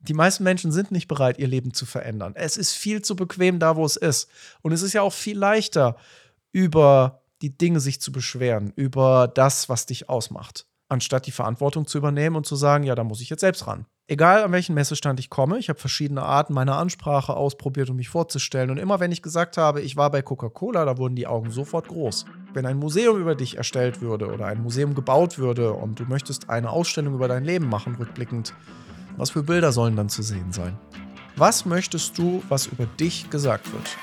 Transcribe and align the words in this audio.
Die 0.00 0.14
meisten 0.14 0.44
Menschen 0.44 0.72
sind 0.72 0.90
nicht 0.90 1.08
bereit, 1.08 1.38
ihr 1.38 1.48
Leben 1.48 1.74
zu 1.74 1.84
verändern. 1.84 2.32
Es 2.34 2.56
ist 2.56 2.72
viel 2.72 3.02
zu 3.02 3.16
bequem 3.16 3.58
da, 3.58 3.76
wo 3.76 3.84
es 3.84 3.96
ist. 3.96 4.30
Und 4.62 4.72
es 4.72 4.82
ist 4.82 4.94
ja 4.94 5.02
auch 5.02 5.12
viel 5.12 5.38
leichter, 5.38 5.96
über 6.52 7.20
die 7.42 7.56
Dinge 7.56 7.80
sich 7.80 8.00
zu 8.00 8.10
beschweren, 8.12 8.72
über 8.76 9.28
das, 9.28 9.68
was 9.68 9.86
dich 9.86 10.08
ausmacht, 10.08 10.66
anstatt 10.88 11.26
die 11.26 11.32
Verantwortung 11.32 11.86
zu 11.86 11.98
übernehmen 11.98 12.36
und 12.36 12.46
zu 12.46 12.56
sagen, 12.56 12.84
ja, 12.84 12.94
da 12.94 13.04
muss 13.04 13.20
ich 13.20 13.30
jetzt 13.30 13.40
selbst 13.40 13.66
ran. 13.66 13.86
Egal 14.08 14.42
an 14.42 14.50
welchen 14.50 14.74
Messestand 14.74 15.20
ich 15.20 15.30
komme, 15.30 15.58
ich 15.58 15.68
habe 15.68 15.78
verschiedene 15.78 16.22
Arten 16.22 16.52
meiner 16.52 16.76
Ansprache 16.76 17.34
ausprobiert, 17.34 17.90
um 17.90 17.96
mich 17.96 18.08
vorzustellen. 18.08 18.70
Und 18.70 18.78
immer 18.78 18.98
wenn 18.98 19.12
ich 19.12 19.22
gesagt 19.22 19.56
habe, 19.56 19.82
ich 19.82 19.96
war 19.96 20.10
bei 20.10 20.20
Coca-Cola, 20.20 20.84
da 20.84 20.98
wurden 20.98 21.14
die 21.14 21.28
Augen 21.28 21.52
sofort 21.52 21.86
groß. 21.86 22.24
Wenn 22.52 22.66
ein 22.66 22.76
Museum 22.76 23.20
über 23.20 23.36
dich 23.36 23.56
erstellt 23.56 24.00
würde 24.00 24.26
oder 24.32 24.46
ein 24.46 24.62
Museum 24.62 24.96
gebaut 24.96 25.38
würde 25.38 25.72
und 25.72 26.00
du 26.00 26.04
möchtest 26.06 26.50
eine 26.50 26.70
Ausstellung 26.70 27.14
über 27.14 27.28
dein 27.28 27.44
Leben 27.44 27.68
machen, 27.68 27.94
rückblickend, 27.94 28.52
was 29.16 29.30
für 29.30 29.42
Bilder 29.42 29.72
sollen 29.72 29.96
dann 29.96 30.08
zu 30.08 30.22
sehen 30.22 30.52
sein? 30.52 30.78
Was 31.36 31.64
möchtest 31.64 32.18
du, 32.18 32.42
was 32.48 32.66
über 32.66 32.86
dich 32.86 33.30
gesagt 33.30 33.72
wird? 33.72 33.96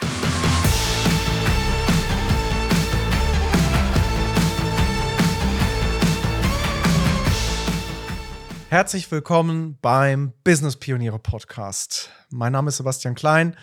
Herzlich 8.70 9.10
willkommen 9.12 9.78
beim 9.82 10.34
Business 10.44 10.76
Pioniere 10.76 11.20
Podcast. 11.20 12.12
Mein 12.30 12.52
Name 12.52 12.70
ist 12.70 12.78
Sebastian 12.78 13.16
Klein. 13.16 13.56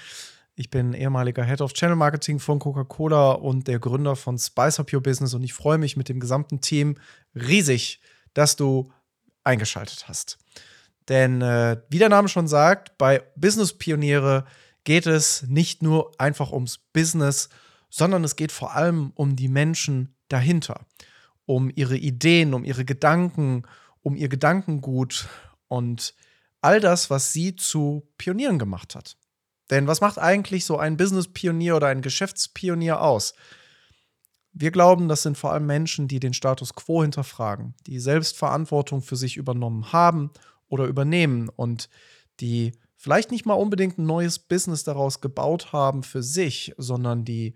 Ich 0.55 0.71
bin 0.71 0.95
ehemaliger 0.95 1.45
Head 1.45 1.61
of 1.61 1.75
Channel 1.75 1.97
Marketing 1.97 2.39
von 2.39 2.59
Coca-Cola 2.59 3.33
und 3.33 3.69
der 3.69 3.81
Gründer 3.81 4.17
von 4.17 4.39
Spice 4.39 4.81
Up 4.81 4.93
Your 4.93 5.03
Business 5.03 5.35
und 5.35 5.43
ich 5.43 5.53
freue 5.53 5.79
mich 5.79 5.97
mit 5.97 6.09
dem 6.09 6.21
gesamten 6.21 6.61
Team 6.61 6.97
riesig, 7.35 8.01
dass 8.33 8.57
du 8.57 8.93
eingeschaltet 9.43 10.09
hast. 10.09 10.39
Denn 11.09 11.43
äh, 11.43 11.81
wie 11.91 11.99
der 11.99 12.09
Name 12.09 12.29
schon 12.29 12.49
sagt, 12.49 12.97
bei 12.99 13.23
Business 13.37 13.77
Pioniere 13.77 14.45
geht 14.85 15.07
es 15.07 15.43
nicht 15.43 15.83
nur 15.83 16.13
einfach 16.19 16.53
ums 16.53 16.79
Business, 16.79 17.49
sondern 17.91 18.25
es 18.25 18.37
geht 18.37 18.53
vor 18.53 18.75
allem 18.75 19.13
um 19.15 19.37
die 19.37 19.49
Menschen 19.49 20.15
dahinter, 20.29 20.87
um 21.47 21.71
ihre 21.75 21.97
Ideen, 21.97 22.55
um 22.55 22.65
ihre 22.65 22.85
Gedanken, 22.85 23.63
um 24.03 24.17
ihr 24.17 24.29
Gedankengut 24.29 25.29
und 25.69 26.15
all 26.61 26.81
das, 26.81 27.11
was 27.11 27.33
sie 27.33 27.57
zu 27.57 28.09
Pionieren 28.17 28.59
gemacht 28.59 28.95
hat. 28.95 29.17
Denn 29.71 29.87
was 29.87 30.01
macht 30.01 30.19
eigentlich 30.19 30.65
so 30.65 30.79
ein 30.79 30.97
Business-Pionier 30.97 31.77
oder 31.77 31.89
ein 31.89 32.03
Geschäftspionier 32.03 33.01
aus? 33.01 33.35
Wir 34.53 34.71
glauben, 34.71 35.09
das 35.09 35.23
sind 35.23 35.37
vor 35.37 35.53
allem 35.53 35.67
Menschen, 35.67 36.07
die 36.07 36.21
den 36.21 36.35
Status 36.35 36.75
quo 36.75 37.03
hinterfragen, 37.03 37.75
die 37.87 37.99
Selbstverantwortung 37.99 39.03
für 39.03 39.17
sich 39.17 39.37
übernommen 39.37 39.93
haben 39.93 40.31
oder 40.75 40.87
übernehmen 40.87 41.49
und 41.49 41.89
die 42.41 42.73
vielleicht 42.97 43.31
nicht 43.31 43.47
mal 43.47 43.55
unbedingt 43.55 43.97
ein 43.97 44.07
neues 44.07 44.41
Business 44.41 44.83
daraus 44.83 45.21
gebaut 45.21 45.73
haben 45.73 46.03
für 46.03 46.23
sich, 46.23 46.75
sondern 46.77 47.25
die 47.25 47.55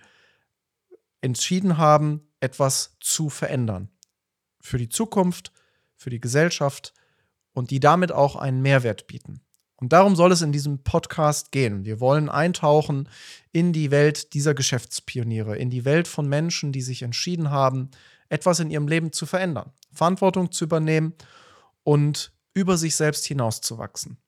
entschieden 1.21 1.79
haben, 1.79 2.31
etwas 2.39 2.97
zu 3.01 3.29
verändern. 3.29 3.91
Für 4.61 4.79
die 4.79 4.89
Zukunft, 4.89 5.53
für 5.97 6.11
die 6.11 6.21
Gesellschaft 6.21 6.95
und 7.53 7.73
die 7.73 7.81
damit 7.81 8.13
auch 8.13 8.37
einen 8.37 8.63
Mehrwert 8.63 9.09
bieten. 9.09 9.41
Und 9.81 9.93
darum 9.93 10.15
soll 10.15 10.31
es 10.31 10.43
in 10.43 10.53
diesem 10.53 10.85
Podcast 10.85 11.51
gehen. 11.51 11.85
Wir 11.85 11.99
wollen 11.99 12.29
eintauchen 12.29 13.09
in 13.51 13.73
die 13.73 13.91
Welt 13.91 14.35
dieser 14.35 14.55
Geschäftspioniere, 14.55 15.57
in 15.57 15.71
die 15.71 15.85
Welt 15.85 16.07
von 16.07 16.29
Menschen, 16.29 16.71
die 16.71 16.83
sich 16.83 17.03
entschieden 17.03 17.51
haben, 17.51 17.91
etwas 18.29 18.61
in 18.61 18.71
ihrem 18.71 18.87
Leben 18.87 19.13
zu 19.13 19.27
verändern, 19.27 19.73
Verantwortung 19.93 20.53
zu 20.53 20.65
übernehmen 20.65 21.15
und 21.83 22.33
über 22.59 22.77
sich 22.77 22.97
selbst 22.97 23.25
hinauszuwachsen. 23.27 24.19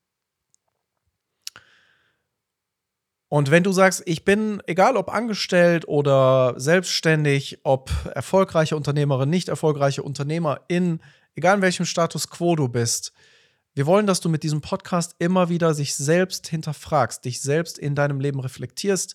Und 3.28 3.50
wenn 3.50 3.62
du 3.62 3.73
sagst, 3.73 4.03
ich 4.06 4.25
bin, 4.25 4.62
egal 4.67 4.97
ob 4.97 5.09
angestellt 5.09 5.86
oder 5.86 6.55
selbstständig, 6.56 7.58
ob 7.64 7.91
erfolgreiche 8.14 8.77
Unternehmerin, 8.77 9.30
nicht 9.30 9.48
erfolgreiche 9.48 10.02
Unternehmerin, 10.02 11.01
egal 11.35 11.57
in 11.57 11.63
welchem 11.63 11.86
Status 11.86 12.29
quo 12.29 12.57
du 12.57 12.69
bist, 12.69 13.13
wir 13.74 13.86
wollen, 13.86 14.07
dass 14.07 14.20
du 14.20 14.29
mit 14.29 14.42
diesem 14.42 14.61
Podcast 14.61 15.14
immer 15.19 15.48
wieder 15.48 15.74
sich 15.74 15.95
selbst 15.95 16.48
hinterfragst, 16.48 17.24
dich 17.24 17.40
selbst 17.40 17.79
in 17.79 17.95
deinem 17.95 18.20
Leben 18.20 18.40
reflektierst 18.40 19.14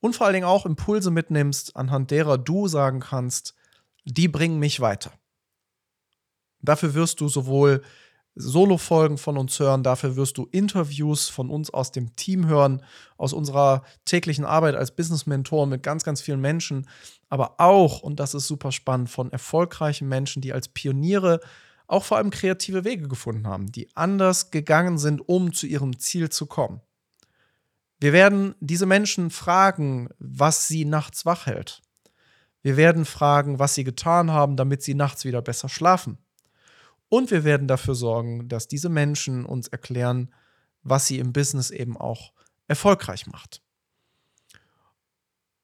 und 0.00 0.16
vor 0.16 0.26
allen 0.26 0.34
Dingen 0.34 0.46
auch 0.46 0.66
Impulse 0.66 1.10
mitnimmst, 1.10 1.76
anhand 1.76 2.10
derer 2.10 2.38
du 2.38 2.68
sagen 2.68 3.00
kannst, 3.00 3.54
die 4.04 4.28
bringen 4.28 4.58
mich 4.58 4.80
weiter. 4.80 5.12
Dafür 6.62 6.94
wirst 6.94 7.20
du 7.20 7.28
sowohl 7.28 7.82
Solo-Folgen 8.34 9.18
von 9.18 9.36
uns 9.36 9.58
hören. 9.58 9.82
Dafür 9.82 10.16
wirst 10.16 10.38
du 10.38 10.46
Interviews 10.50 11.28
von 11.28 11.50
uns 11.50 11.70
aus 11.70 11.92
dem 11.92 12.14
Team 12.16 12.46
hören, 12.46 12.82
aus 13.16 13.32
unserer 13.32 13.82
täglichen 14.04 14.44
Arbeit 14.44 14.74
als 14.74 14.94
Business-Mentor 14.94 15.66
mit 15.66 15.82
ganz, 15.82 16.04
ganz 16.04 16.20
vielen 16.20 16.40
Menschen. 16.40 16.88
Aber 17.28 17.60
auch, 17.60 18.00
und 18.00 18.20
das 18.20 18.34
ist 18.34 18.46
super 18.46 18.72
spannend, 18.72 19.10
von 19.10 19.32
erfolgreichen 19.32 20.08
Menschen, 20.08 20.42
die 20.42 20.52
als 20.52 20.68
Pioniere 20.68 21.40
auch 21.86 22.04
vor 22.04 22.18
allem 22.18 22.30
kreative 22.30 22.84
Wege 22.84 23.08
gefunden 23.08 23.46
haben, 23.46 23.72
die 23.72 23.88
anders 23.96 24.50
gegangen 24.50 24.96
sind, 24.96 25.20
um 25.28 25.52
zu 25.52 25.66
ihrem 25.66 25.98
Ziel 25.98 26.30
zu 26.30 26.46
kommen. 26.46 26.80
Wir 27.98 28.12
werden 28.12 28.54
diese 28.60 28.86
Menschen 28.86 29.30
fragen, 29.30 30.08
was 30.18 30.68
sie 30.68 30.84
nachts 30.84 31.26
wach 31.26 31.46
hält. 31.46 31.82
Wir 32.62 32.76
werden 32.76 33.04
fragen, 33.04 33.58
was 33.58 33.74
sie 33.74 33.84
getan 33.84 34.30
haben, 34.30 34.56
damit 34.56 34.82
sie 34.82 34.94
nachts 34.94 35.24
wieder 35.24 35.42
besser 35.42 35.68
schlafen. 35.68 36.18
Und 37.10 37.30
wir 37.30 37.44
werden 37.44 37.68
dafür 37.68 37.94
sorgen, 37.94 38.48
dass 38.48 38.68
diese 38.68 38.88
Menschen 38.88 39.44
uns 39.44 39.68
erklären, 39.68 40.32
was 40.82 41.06
sie 41.06 41.18
im 41.18 41.34
Business 41.34 41.70
eben 41.70 41.98
auch 41.98 42.32
erfolgreich 42.68 43.26
macht. 43.26 43.60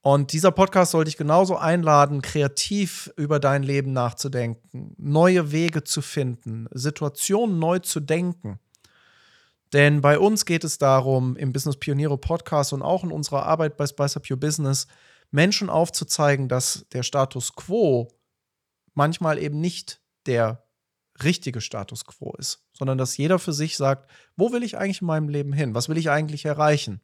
Und 0.03 0.33
dieser 0.33 0.51
Podcast 0.51 0.93
sollte 0.93 1.09
dich 1.09 1.17
genauso 1.17 1.57
einladen, 1.57 2.21
kreativ 2.21 3.12
über 3.17 3.41
dein 3.41 3.62
Leben 3.62 3.93
nachzudenken, 3.93 4.95
neue 4.99 5.53
Wege 5.53 5.84
zu 5.84 6.03
finden, 6.03 6.67
Situationen 6.73 7.59
neu 7.59 7.78
zu 7.78 8.01
denken. 8.01 8.59
Denn 9.73 10.01
bei 10.01 10.19
uns 10.19 10.47
geht 10.47 10.65
es 10.65 10.78
darum, 10.78 11.37
im 11.37 11.53
Business 11.53 11.77
Pioniere 11.77 12.19
Podcast 12.19 12.73
und 12.73 12.83
auch 12.83 13.05
in 13.05 13.13
unserer 13.13 13.47
Arbeit 13.47 13.77
bei 13.77 13.87
Spice 13.87 14.17
Up 14.17 14.31
Your 14.31 14.37
Business, 14.37 14.87
Menschen 15.31 15.71
aufzuzeigen, 15.71 16.49
dass 16.49 16.87
der 16.93 17.03
Status 17.03 17.55
quo 17.55 18.09
manchmal 18.95 19.39
eben 19.39 19.61
nicht 19.61 20.01
der 20.27 20.66
richtige 21.22 21.60
Status 21.60 22.04
quo 22.04 22.34
ist, 22.38 22.65
sondern 22.72 22.99
dass 22.99 23.16
jeder 23.16 23.38
für 23.38 23.53
sich 23.53 23.77
sagt, 23.77 24.10
wo 24.37 24.53
will 24.53 24.62
ich 24.62 24.77
eigentlich 24.78 25.00
in 25.00 25.06
meinem 25.06 25.28
Leben 25.28 25.53
hin? 25.53 25.75
Was 25.75 25.88
will 25.88 25.99
ich 25.99 26.10
eigentlich 26.10 26.44
erreichen? 26.44 27.00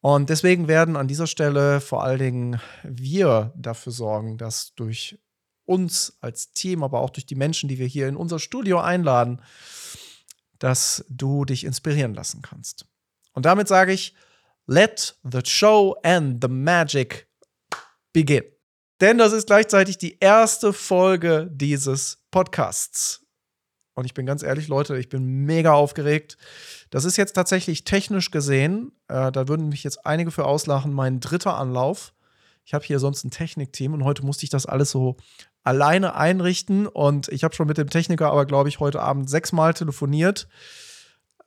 Und 0.00 0.30
deswegen 0.30 0.66
werden 0.66 0.96
an 0.96 1.06
dieser 1.06 1.26
Stelle 1.26 1.80
vor 1.80 2.02
allen 2.02 2.18
Dingen 2.18 2.60
wir 2.82 3.52
dafür 3.56 3.92
sorgen, 3.92 4.36
dass 4.36 4.74
durch 4.74 5.18
uns 5.64 6.18
als 6.20 6.52
Team, 6.52 6.82
aber 6.82 7.00
auch 7.00 7.10
durch 7.10 7.26
die 7.26 7.36
Menschen, 7.36 7.68
die 7.68 7.78
wir 7.78 7.86
hier 7.86 8.08
in 8.08 8.16
unser 8.16 8.38
Studio 8.38 8.80
einladen, 8.80 9.40
dass 10.58 11.04
du 11.08 11.44
dich 11.44 11.64
inspirieren 11.64 12.14
lassen 12.14 12.42
kannst. 12.42 12.86
Und 13.32 13.46
damit 13.46 13.68
sage 13.68 13.92
ich, 13.92 14.14
let 14.66 15.16
the 15.22 15.40
show 15.44 15.96
and 16.02 16.42
the 16.42 16.48
magic 16.48 17.28
begin. 18.12 18.42
Denn 19.00 19.18
das 19.18 19.32
ist 19.32 19.46
gleichzeitig 19.46 19.98
die 19.98 20.18
erste 20.20 20.72
Folge 20.72 21.48
dieses 21.52 22.21
Podcasts. 22.32 23.24
Und 23.94 24.06
ich 24.06 24.14
bin 24.14 24.26
ganz 24.26 24.42
ehrlich, 24.42 24.66
Leute, 24.66 24.98
ich 24.98 25.08
bin 25.08 25.44
mega 25.44 25.74
aufgeregt. 25.74 26.36
Das 26.90 27.04
ist 27.04 27.16
jetzt 27.16 27.34
tatsächlich 27.34 27.84
technisch 27.84 28.32
gesehen, 28.32 28.90
äh, 29.06 29.30
da 29.30 29.46
würden 29.46 29.68
mich 29.68 29.84
jetzt 29.84 30.04
einige 30.04 30.32
für 30.32 30.46
auslachen, 30.46 30.92
mein 30.92 31.20
dritter 31.20 31.56
Anlauf. 31.56 32.12
Ich 32.64 32.74
habe 32.74 32.84
hier 32.84 32.98
sonst 32.98 33.24
ein 33.24 33.30
Technikteam 33.30 33.92
und 33.92 34.04
heute 34.04 34.24
musste 34.24 34.44
ich 34.44 34.50
das 34.50 34.66
alles 34.66 34.90
so 34.90 35.16
alleine 35.62 36.14
einrichten. 36.14 36.86
Und 36.86 37.28
ich 37.28 37.44
habe 37.44 37.54
schon 37.54 37.68
mit 37.68 37.78
dem 37.78 37.90
Techniker 37.90 38.30
aber, 38.30 38.46
glaube 38.46 38.68
ich, 38.68 38.80
heute 38.80 39.00
Abend 39.00 39.28
sechsmal 39.28 39.74
telefoniert 39.74 40.48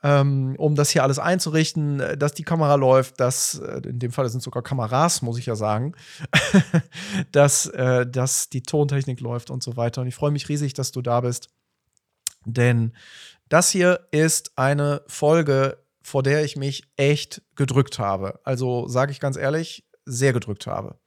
ähm, 0.05 0.53
um 0.59 0.75
das 0.75 0.91
hier 0.91 1.01
alles 1.01 1.17
einzurichten, 1.17 1.99
äh, 1.99 2.15
dass 2.15 2.33
die 2.33 2.43
Kamera 2.43 2.75
läuft, 2.75 3.19
dass, 3.19 3.55
äh, 3.55 3.81
in 3.89 3.97
dem 3.97 4.11
Fall 4.11 4.29
sind 4.29 4.43
sogar 4.43 4.61
Kameras, 4.61 5.23
muss 5.23 5.39
ich 5.39 5.47
ja 5.47 5.55
sagen, 5.55 5.95
dass, 7.31 7.65
äh, 7.65 8.05
dass 8.05 8.49
die 8.49 8.61
Tontechnik 8.61 9.19
läuft 9.19 9.49
und 9.49 9.63
so 9.63 9.77
weiter. 9.77 10.01
Und 10.01 10.07
ich 10.07 10.13
freue 10.13 10.29
mich 10.29 10.47
riesig, 10.47 10.75
dass 10.75 10.91
du 10.91 11.01
da 11.01 11.21
bist. 11.21 11.47
Denn 12.45 12.93
das 13.49 13.71
hier 13.71 14.07
ist 14.11 14.51
eine 14.57 15.01
Folge, 15.07 15.83
vor 16.03 16.21
der 16.21 16.43
ich 16.43 16.55
mich 16.55 16.83
echt 16.97 17.41
gedrückt 17.55 17.97
habe. 17.97 18.39
Also 18.43 18.87
sage 18.87 19.11
ich 19.11 19.19
ganz 19.19 19.37
ehrlich, 19.37 19.87
sehr 20.05 20.33
gedrückt 20.33 20.67
habe. 20.67 20.99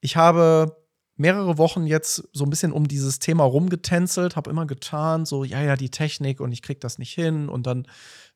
Ich 0.00 0.14
habe 0.14 0.79
mehrere 1.20 1.58
Wochen 1.58 1.86
jetzt 1.86 2.28
so 2.32 2.44
ein 2.44 2.50
bisschen 2.50 2.72
um 2.72 2.88
dieses 2.88 3.18
Thema 3.18 3.44
rumgetänzelt, 3.44 4.36
habe 4.36 4.50
immer 4.50 4.66
getan, 4.66 5.26
so, 5.26 5.44
ja, 5.44 5.60
ja, 5.62 5.76
die 5.76 5.90
Technik 5.90 6.40
und 6.40 6.50
ich 6.50 6.62
krieg 6.62 6.80
das 6.80 6.98
nicht 6.98 7.12
hin. 7.12 7.50
Und 7.50 7.66
dann 7.66 7.86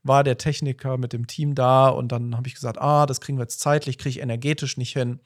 war 0.02 0.22
der 0.22 0.36
Techniker 0.36 0.98
mit 0.98 1.14
dem 1.14 1.26
Team 1.26 1.54
da 1.54 1.88
und 1.88 2.12
dann 2.12 2.36
habe 2.36 2.46
ich 2.46 2.54
gesagt, 2.54 2.78
ah, 2.78 3.06
das 3.06 3.22
kriegen 3.22 3.38
wir 3.38 3.44
jetzt 3.44 3.60
zeitlich, 3.60 3.96
kriege 3.96 4.10
ich 4.10 4.20
energetisch 4.20 4.76
nicht 4.76 4.92
hin. 4.92 5.20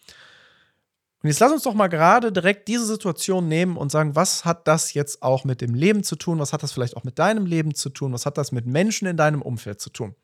Und 1.20 1.28
jetzt 1.28 1.40
lass 1.40 1.50
uns 1.50 1.64
doch 1.64 1.74
mal 1.74 1.88
gerade 1.88 2.30
direkt 2.30 2.68
diese 2.68 2.86
Situation 2.86 3.48
nehmen 3.48 3.76
und 3.76 3.90
sagen, 3.90 4.14
was 4.14 4.44
hat 4.44 4.68
das 4.68 4.94
jetzt 4.94 5.24
auch 5.24 5.44
mit 5.44 5.60
dem 5.60 5.74
Leben 5.74 6.04
zu 6.04 6.14
tun? 6.14 6.38
Was 6.38 6.52
hat 6.52 6.62
das 6.62 6.70
vielleicht 6.70 6.96
auch 6.96 7.02
mit 7.02 7.18
deinem 7.18 7.44
Leben 7.44 7.74
zu 7.74 7.90
tun? 7.90 8.12
Was 8.12 8.24
hat 8.24 8.38
das 8.38 8.52
mit 8.52 8.66
Menschen 8.66 9.08
in 9.08 9.16
deinem 9.16 9.42
Umfeld 9.42 9.80
zu 9.80 9.90
tun? 9.90 10.14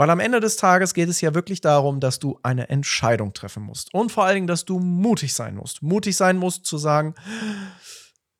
Weil 0.00 0.08
am 0.08 0.18
Ende 0.18 0.40
des 0.40 0.56
Tages 0.56 0.94
geht 0.94 1.10
es 1.10 1.20
ja 1.20 1.34
wirklich 1.34 1.60
darum, 1.60 2.00
dass 2.00 2.18
du 2.18 2.40
eine 2.42 2.70
Entscheidung 2.70 3.34
treffen 3.34 3.62
musst. 3.62 3.92
Und 3.92 4.10
vor 4.10 4.24
allen 4.24 4.36
Dingen, 4.36 4.46
dass 4.46 4.64
du 4.64 4.78
mutig 4.78 5.34
sein 5.34 5.56
musst. 5.56 5.82
Mutig 5.82 6.16
sein 6.16 6.38
musst 6.38 6.64
zu 6.64 6.78
sagen, 6.78 7.14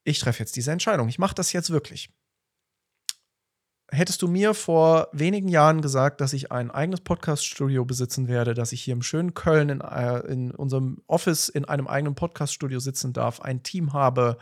ich 0.03 0.21
treffe 0.21 0.39
jetzt 0.39 0.57
diese 0.57 0.73
Entscheidung. 0.73 1.11
Ich 1.11 1.19
mache 1.19 1.35
das 1.35 1.53
jetzt 1.53 1.69
wirklich 1.69 2.09
hättest 3.93 4.23
du 4.23 4.29
mir 4.29 4.55
vor 4.55 5.09
wenigen 5.13 5.49
Jahren 5.49 5.83
gesagt, 5.83 6.21
dass 6.21 6.33
ich 6.33 6.53
ein 6.53 6.71
eigenes 6.71 7.01
Podcast-Studio 7.01 7.85
besitzen 7.85 8.29
werde, 8.29 8.55
dass 8.55 8.73
ich 8.73 8.83
hier 8.83 8.93
im 8.93 9.03
schönen 9.03 9.35
Köln 9.35 9.69
in, 9.69 9.81
äh, 9.81 10.21
in 10.21 10.53
unserem 10.53 11.03
Office 11.09 11.49
in 11.49 11.65
einem 11.65 11.89
eigenen 11.89 12.15
Podcast-Studio 12.15 12.79
sitzen 12.79 13.13
darf, 13.13 13.41
ein 13.41 13.65
Team 13.65 13.93
habe, 13.93 14.39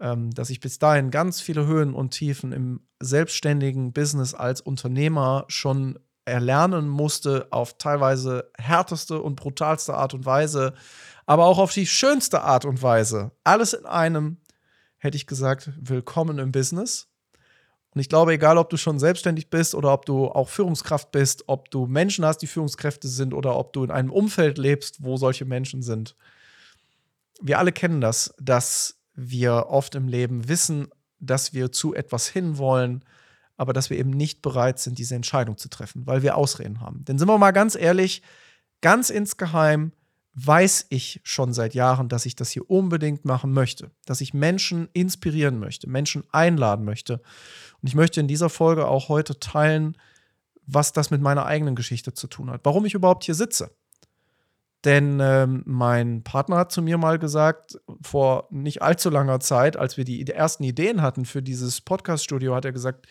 ähm, 0.00 0.30
dass 0.30 0.48
ich 0.48 0.58
bis 0.58 0.78
dahin 0.78 1.10
ganz 1.10 1.40
viele 1.40 1.66
Höhen 1.66 1.92
und 1.92 2.12
Tiefen 2.12 2.52
im 2.52 2.80
selbstständigen 2.98 3.92
Business 3.92 4.32
als 4.32 4.62
Unternehmer 4.62 5.44
schon 5.48 5.98
erlernen 6.24 6.88
musste, 6.88 7.48
auf 7.50 7.78
teilweise 7.78 8.50
härteste 8.56 9.20
und 9.20 9.36
brutalste 9.36 9.94
Art 9.94 10.14
und 10.14 10.24
Weise, 10.24 10.74
aber 11.26 11.46
auch 11.46 11.58
auf 11.58 11.72
die 11.72 11.86
schönste 11.86 12.42
Art 12.42 12.64
und 12.64 12.82
Weise. 12.82 13.32
Alles 13.44 13.72
in 13.72 13.86
einem, 13.86 14.38
hätte 14.98 15.16
ich 15.16 15.26
gesagt, 15.26 15.70
willkommen 15.76 16.38
im 16.38 16.52
Business. 16.52 17.08
Und 17.94 18.00
ich 18.00 18.08
glaube, 18.08 18.32
egal 18.32 18.56
ob 18.56 18.70
du 18.70 18.76
schon 18.76 18.98
selbstständig 18.98 19.50
bist 19.50 19.74
oder 19.74 19.92
ob 19.92 20.06
du 20.06 20.28
auch 20.28 20.48
Führungskraft 20.48 21.10
bist, 21.12 21.44
ob 21.48 21.70
du 21.70 21.86
Menschen 21.86 22.24
hast, 22.24 22.38
die 22.38 22.46
Führungskräfte 22.46 23.08
sind 23.08 23.34
oder 23.34 23.56
ob 23.56 23.72
du 23.72 23.84
in 23.84 23.90
einem 23.90 24.10
Umfeld 24.10 24.56
lebst, 24.56 25.02
wo 25.02 25.16
solche 25.16 25.44
Menschen 25.44 25.82
sind, 25.82 26.16
wir 27.42 27.58
alle 27.58 27.72
kennen 27.72 28.00
das, 28.00 28.34
dass 28.38 29.00
wir 29.14 29.66
oft 29.68 29.94
im 29.94 30.08
Leben 30.08 30.48
wissen, 30.48 30.88
dass 31.18 31.52
wir 31.52 31.70
zu 31.72 31.94
etwas 31.94 32.28
hinwollen, 32.28 33.04
aber 33.62 33.72
dass 33.72 33.90
wir 33.90 33.98
eben 33.98 34.10
nicht 34.10 34.42
bereit 34.42 34.80
sind, 34.80 34.98
diese 34.98 35.14
Entscheidung 35.14 35.56
zu 35.56 35.68
treffen, 35.68 36.04
weil 36.04 36.22
wir 36.22 36.36
Ausreden 36.36 36.80
haben. 36.80 37.04
Denn 37.04 37.16
sind 37.16 37.28
wir 37.28 37.38
mal 37.38 37.52
ganz 37.52 37.76
ehrlich, 37.76 38.22
ganz 38.80 39.08
insgeheim 39.08 39.92
weiß 40.34 40.86
ich 40.88 41.20
schon 41.22 41.52
seit 41.52 41.74
Jahren, 41.74 42.08
dass 42.08 42.26
ich 42.26 42.34
das 42.34 42.50
hier 42.50 42.68
unbedingt 42.68 43.24
machen 43.24 43.52
möchte, 43.52 43.92
dass 44.04 44.20
ich 44.20 44.34
Menschen 44.34 44.88
inspirieren 44.94 45.60
möchte, 45.60 45.88
Menschen 45.88 46.24
einladen 46.32 46.84
möchte. 46.84 47.20
Und 47.80 47.88
ich 47.88 47.94
möchte 47.94 48.18
in 48.18 48.28
dieser 48.28 48.50
Folge 48.50 48.88
auch 48.88 49.08
heute 49.08 49.38
teilen, 49.38 49.96
was 50.66 50.92
das 50.92 51.10
mit 51.10 51.20
meiner 51.20 51.46
eigenen 51.46 51.76
Geschichte 51.76 52.14
zu 52.14 52.26
tun 52.26 52.50
hat, 52.50 52.62
warum 52.64 52.84
ich 52.84 52.94
überhaupt 52.94 53.24
hier 53.24 53.34
sitze. 53.34 53.70
Denn 54.84 55.20
ähm, 55.20 55.62
mein 55.64 56.24
Partner 56.24 56.56
hat 56.56 56.72
zu 56.72 56.82
mir 56.82 56.98
mal 56.98 57.18
gesagt, 57.18 57.78
vor 58.00 58.48
nicht 58.50 58.82
allzu 58.82 59.10
langer 59.10 59.38
Zeit, 59.38 59.76
als 59.76 59.96
wir 59.96 60.04
die, 60.04 60.24
die 60.24 60.32
ersten 60.32 60.64
Ideen 60.64 61.02
hatten 61.02 61.24
für 61.24 61.40
dieses 61.42 61.80
Podcast-Studio, 61.80 62.54
hat 62.54 62.64
er 62.64 62.72
gesagt, 62.72 63.06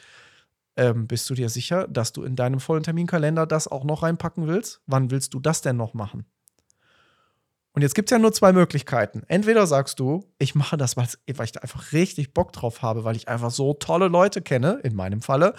ähm, 0.76 1.08
bist 1.08 1.30
du 1.30 1.34
dir 1.34 1.50
sicher, 1.50 1.88
dass 1.88 2.14
du 2.14 2.24
in 2.24 2.36
deinem 2.36 2.60
vollen 2.60 2.84
Terminkalender 2.84 3.46
das 3.46 3.68
auch 3.68 3.84
noch 3.84 4.04
reinpacken 4.04 4.48
willst? 4.48 4.82
Wann 4.86 5.12
willst 5.12 5.34
du 5.34 5.40
das 5.40 5.62
denn 5.62 5.78
noch 5.78 5.94
machen? 5.94 6.26
Und 7.74 7.84
jetzt 7.84 7.96
gibt 7.96 8.10
es 8.10 8.12
ja 8.12 8.20
nur 8.20 8.34
zwei 8.34 8.52
Möglichkeiten. 8.52 9.24
Entweder 9.30 9.66
sagst 9.66 10.00
du, 10.02 10.26
ich 10.40 10.56
mache 10.56 10.76
das, 10.76 10.98
weil 10.98 11.08
ich 11.26 11.52
da 11.54 11.62
einfach 11.62 11.94
richtig 11.94 12.34
Bock 12.34 12.52
drauf 12.52 12.82
habe, 12.82 13.06
weil 13.06 13.16
ich 13.16 13.30
einfach 13.30 13.50
so 13.50 13.74
tolle 13.74 14.10
Leute 14.10 14.42
kenne, 14.42 14.82
in 14.84 14.94
meinem 14.94 15.22
Falle, 15.22 15.54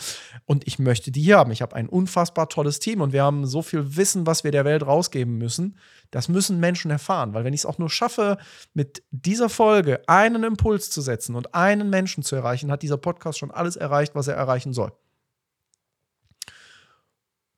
und 0.45 0.67
ich 0.67 0.79
möchte 0.79 1.11
die 1.11 1.23
hier 1.23 1.39
haben. 1.39 1.53
Ich 1.53 1.63
habe 1.63 1.75
ein 1.75 1.89
unfassbar 1.89 2.51
tolles 2.51 2.81
Team 2.81 3.01
und 3.01 3.15
wir 3.15 3.23
haben 3.23 3.47
so 3.47 3.63
viel 3.63 3.97
Wissen, 3.97 4.27
was 4.27 4.45
wir 4.45 4.51
der 4.51 4.67
Welt 4.67 4.87
rausgeben 4.87 5.39
müssen. 5.39 5.79
Das 6.11 6.29
müssen 6.29 6.61
Menschen 6.61 6.91
erfahren, 6.91 7.33
weil 7.33 7.45
wenn 7.45 7.55
ich 7.55 7.61
es 7.61 7.67
auch 7.67 7.79
nur 7.79 7.89
schaffe, 7.89 8.37
mit 8.75 9.03
dieser 9.11 9.49
Folge 9.49 10.03
einen 10.07 10.45
Impuls 10.45 10.91
zu 10.91 11.01
setzen 11.01 11.35
und 11.35 11.55
einen 11.55 11.89
Menschen 11.89 12.23
zu 12.23 12.37
erreichen, 12.37 12.71
hat 12.71 12.83
dieser 12.83 12.99
Podcast 12.99 13.39
schon 13.39 13.51
alles 13.51 13.77
erreicht, 13.77 14.15
was 14.15 14.29
er 14.29 14.35
erreichen 14.35 14.75
soll. 14.75 14.93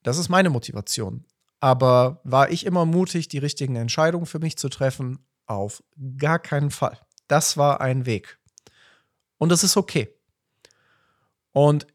Das 0.04 0.18
ist 0.18 0.28
meine 0.28 0.50
Motivation. 0.50 1.24
Aber 1.60 2.20
war 2.24 2.50
ich 2.50 2.66
immer 2.66 2.84
mutig, 2.84 3.28
die 3.28 3.38
richtigen 3.38 3.76
Entscheidungen 3.76 4.26
für 4.26 4.38
mich 4.38 4.56
zu 4.56 4.68
treffen? 4.68 5.26
Auf 5.46 5.82
gar 6.18 6.38
keinen 6.38 6.70
Fall. 6.70 6.98
Das 7.28 7.56
war 7.56 7.80
ein 7.80 8.06
Weg. 8.06 8.38
Und 9.38 9.52
es 9.52 9.64
ist 9.64 9.76
okay. 9.76 10.08
Und 11.52 11.86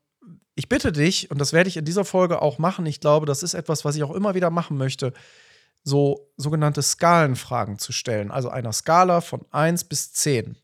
ich 0.55 0.69
bitte 0.69 0.91
dich, 0.91 1.31
und 1.31 1.39
das 1.39 1.53
werde 1.53 1.69
ich 1.69 1.77
in 1.77 1.85
dieser 1.85 2.05
Folge 2.05 2.41
auch 2.41 2.57
machen, 2.57 2.85
ich 2.85 2.99
glaube, 2.99 3.25
das 3.25 3.43
ist 3.43 3.53
etwas, 3.53 3.85
was 3.85 3.95
ich 3.95 4.03
auch 4.03 4.13
immer 4.13 4.35
wieder 4.35 4.49
machen 4.49 4.77
möchte, 4.77 5.13
so 5.83 6.31
sogenannte 6.37 6.81
Skalenfragen 6.81 7.79
zu 7.79 7.91
stellen. 7.91 8.31
Also 8.31 8.49
einer 8.49 8.73
Skala 8.73 9.21
von 9.21 9.45
1 9.51 9.85
bis 9.85 10.11
10. 10.13 10.57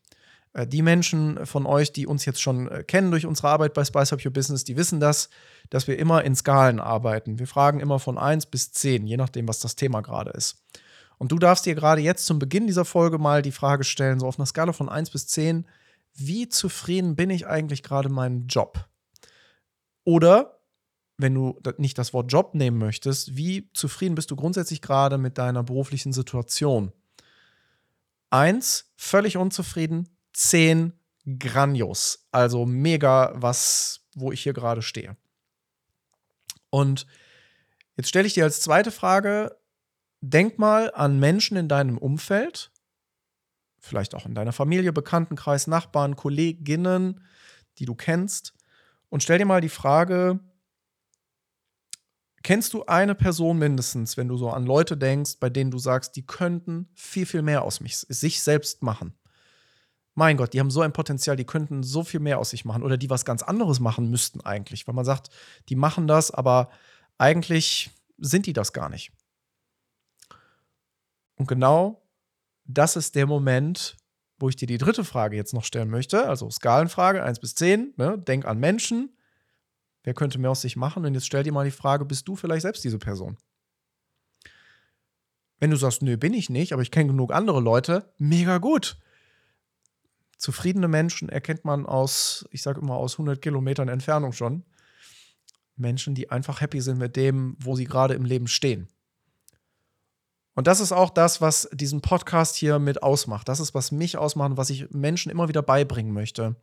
Äh, 0.56 0.66
die 0.66 0.82
Menschen 0.82 1.44
von 1.44 1.66
euch, 1.66 1.92
die 1.92 2.06
uns 2.06 2.24
jetzt 2.24 2.40
schon 2.40 2.68
äh, 2.68 2.82
kennen 2.82 3.10
durch 3.10 3.26
unsere 3.26 3.48
Arbeit 3.48 3.74
bei 3.74 3.84
Spice 3.84 4.14
Up 4.14 4.24
Your 4.24 4.32
Business, 4.32 4.64
die 4.64 4.76
wissen 4.76 5.00
das, 5.00 5.28
dass 5.70 5.86
wir 5.86 5.98
immer 5.98 6.24
in 6.24 6.34
Skalen 6.34 6.80
arbeiten. 6.80 7.38
Wir 7.38 7.46
fragen 7.46 7.80
immer 7.80 7.98
von 7.98 8.18
1 8.18 8.46
bis 8.46 8.72
10, 8.72 9.06
je 9.06 9.16
nachdem, 9.16 9.46
was 9.46 9.60
das 9.60 9.76
Thema 9.76 10.00
gerade 10.00 10.30
ist. 10.30 10.64
Und 11.18 11.32
du 11.32 11.38
darfst 11.38 11.66
dir 11.66 11.74
gerade 11.74 12.00
jetzt 12.00 12.26
zum 12.26 12.38
Beginn 12.38 12.66
dieser 12.66 12.84
Folge 12.84 13.18
mal 13.18 13.42
die 13.42 13.52
Frage 13.52 13.84
stellen, 13.84 14.20
so 14.20 14.26
auf 14.26 14.38
einer 14.38 14.46
Skala 14.46 14.72
von 14.72 14.88
1 14.88 15.10
bis 15.10 15.26
10, 15.28 15.66
wie 16.14 16.48
zufrieden 16.48 17.16
bin 17.16 17.30
ich 17.30 17.46
eigentlich 17.46 17.82
gerade 17.82 18.08
in 18.08 18.14
meinem 18.14 18.46
Job? 18.46 18.86
Oder, 20.04 20.58
wenn 21.18 21.34
du 21.34 21.58
nicht 21.78 21.98
das 21.98 22.12
Wort 22.12 22.32
Job 22.32 22.54
nehmen 22.54 22.78
möchtest, 22.78 23.36
wie 23.36 23.70
zufrieden 23.72 24.14
bist 24.14 24.30
du 24.30 24.36
grundsätzlich 24.36 24.82
gerade 24.82 25.18
mit 25.18 25.38
deiner 25.38 25.62
beruflichen 25.62 26.12
Situation? 26.12 26.92
Eins, 28.30 28.92
völlig 28.96 29.36
unzufrieden, 29.36 30.15
10 30.36 30.92
grandios. 31.38 32.28
Also 32.30 32.66
mega, 32.66 33.32
was, 33.34 34.06
wo 34.14 34.32
ich 34.32 34.42
hier 34.42 34.52
gerade 34.52 34.82
stehe. 34.82 35.16
Und 36.68 37.06
jetzt 37.96 38.08
stelle 38.08 38.26
ich 38.26 38.34
dir 38.34 38.44
als 38.44 38.60
zweite 38.60 38.90
Frage: 38.90 39.56
Denk 40.20 40.58
mal 40.58 40.92
an 40.94 41.18
Menschen 41.18 41.56
in 41.56 41.68
deinem 41.68 41.96
Umfeld, 41.96 42.70
vielleicht 43.78 44.14
auch 44.14 44.26
in 44.26 44.34
deiner 44.34 44.52
Familie, 44.52 44.92
Bekanntenkreis, 44.92 45.66
Nachbarn, 45.66 46.16
Kolleginnen, 46.16 47.24
die 47.78 47.86
du 47.86 47.94
kennst, 47.94 48.52
und 49.08 49.22
stell 49.22 49.38
dir 49.38 49.46
mal 49.46 49.62
die 49.62 49.70
Frage: 49.70 50.40
Kennst 52.42 52.74
du 52.74 52.84
eine 52.84 53.14
Person 53.14 53.58
mindestens, 53.58 54.18
wenn 54.18 54.28
du 54.28 54.36
so 54.36 54.50
an 54.50 54.66
Leute 54.66 54.98
denkst, 54.98 55.38
bei 55.40 55.48
denen 55.48 55.70
du 55.70 55.78
sagst, 55.78 56.14
die 56.14 56.26
könnten 56.26 56.90
viel, 56.94 57.24
viel 57.24 57.42
mehr 57.42 57.62
aus 57.62 57.80
mich, 57.80 57.96
sich 57.96 58.42
selbst 58.42 58.82
machen? 58.82 59.14
Mein 60.16 60.38
Gott, 60.38 60.54
die 60.54 60.60
haben 60.60 60.70
so 60.70 60.80
ein 60.80 60.94
Potenzial, 60.94 61.36
die 61.36 61.44
könnten 61.44 61.82
so 61.82 62.02
viel 62.02 62.20
mehr 62.20 62.38
aus 62.38 62.50
sich 62.50 62.64
machen 62.64 62.82
oder 62.82 62.96
die 62.96 63.10
was 63.10 63.26
ganz 63.26 63.42
anderes 63.42 63.80
machen 63.80 64.10
müssten 64.10 64.40
eigentlich, 64.40 64.88
weil 64.88 64.94
man 64.94 65.04
sagt, 65.04 65.28
die 65.68 65.76
machen 65.76 66.08
das, 66.08 66.30
aber 66.30 66.70
eigentlich 67.18 67.90
sind 68.16 68.46
die 68.46 68.54
das 68.54 68.72
gar 68.72 68.88
nicht. 68.88 69.12
Und 71.36 71.46
genau 71.46 72.02
das 72.64 72.96
ist 72.96 73.14
der 73.14 73.26
Moment, 73.26 73.98
wo 74.38 74.48
ich 74.48 74.56
dir 74.56 74.66
die 74.66 74.78
dritte 74.78 75.04
Frage 75.04 75.36
jetzt 75.36 75.52
noch 75.52 75.64
stellen 75.64 75.90
möchte, 75.90 76.26
also 76.26 76.50
Skalenfrage 76.50 77.22
1 77.22 77.38
bis 77.38 77.54
10, 77.54 77.92
ne? 77.98 78.18
denk 78.18 78.46
an 78.46 78.58
Menschen, 78.58 79.14
wer 80.02 80.14
könnte 80.14 80.38
mehr 80.38 80.50
aus 80.50 80.62
sich 80.62 80.76
machen? 80.76 81.04
Und 81.04 81.12
jetzt 81.12 81.26
stell 81.26 81.42
dir 81.42 81.52
mal 81.52 81.66
die 81.66 81.70
Frage, 81.70 82.06
bist 82.06 82.26
du 82.26 82.36
vielleicht 82.36 82.62
selbst 82.62 82.82
diese 82.84 82.98
Person? 82.98 83.36
Wenn 85.58 85.70
du 85.70 85.76
sagst, 85.76 86.00
nö, 86.00 86.16
bin 86.16 86.32
ich 86.32 86.48
nicht, 86.48 86.72
aber 86.72 86.80
ich 86.80 86.90
kenne 86.90 87.08
genug 87.08 87.32
andere 87.32 87.60
Leute, 87.60 88.14
mega 88.16 88.56
gut 88.56 88.96
Zufriedene 90.36 90.88
Menschen 90.88 91.28
erkennt 91.28 91.64
man 91.64 91.86
aus, 91.86 92.46
ich 92.50 92.62
sage 92.62 92.80
immer, 92.80 92.96
aus 92.96 93.14
100 93.14 93.40
Kilometern 93.40 93.88
Entfernung 93.88 94.32
schon. 94.32 94.64
Menschen, 95.76 96.14
die 96.14 96.30
einfach 96.30 96.60
happy 96.60 96.80
sind 96.80 96.98
mit 96.98 97.16
dem, 97.16 97.56
wo 97.58 97.76
sie 97.76 97.84
gerade 97.84 98.14
im 98.14 98.24
Leben 98.24 98.46
stehen. 98.46 98.88
Und 100.54 100.66
das 100.66 100.80
ist 100.80 100.92
auch 100.92 101.10
das, 101.10 101.42
was 101.42 101.68
diesen 101.72 102.00
Podcast 102.00 102.56
hier 102.56 102.78
mit 102.78 103.02
ausmacht. 103.02 103.46
Das 103.48 103.60
ist, 103.60 103.74
was 103.74 103.92
mich 103.92 104.16
ausmacht 104.16 104.52
und 104.52 104.56
was 104.56 104.70
ich 104.70 104.90
Menschen 104.90 105.30
immer 105.30 105.48
wieder 105.48 105.62
beibringen 105.62 106.14
möchte. 106.14 106.56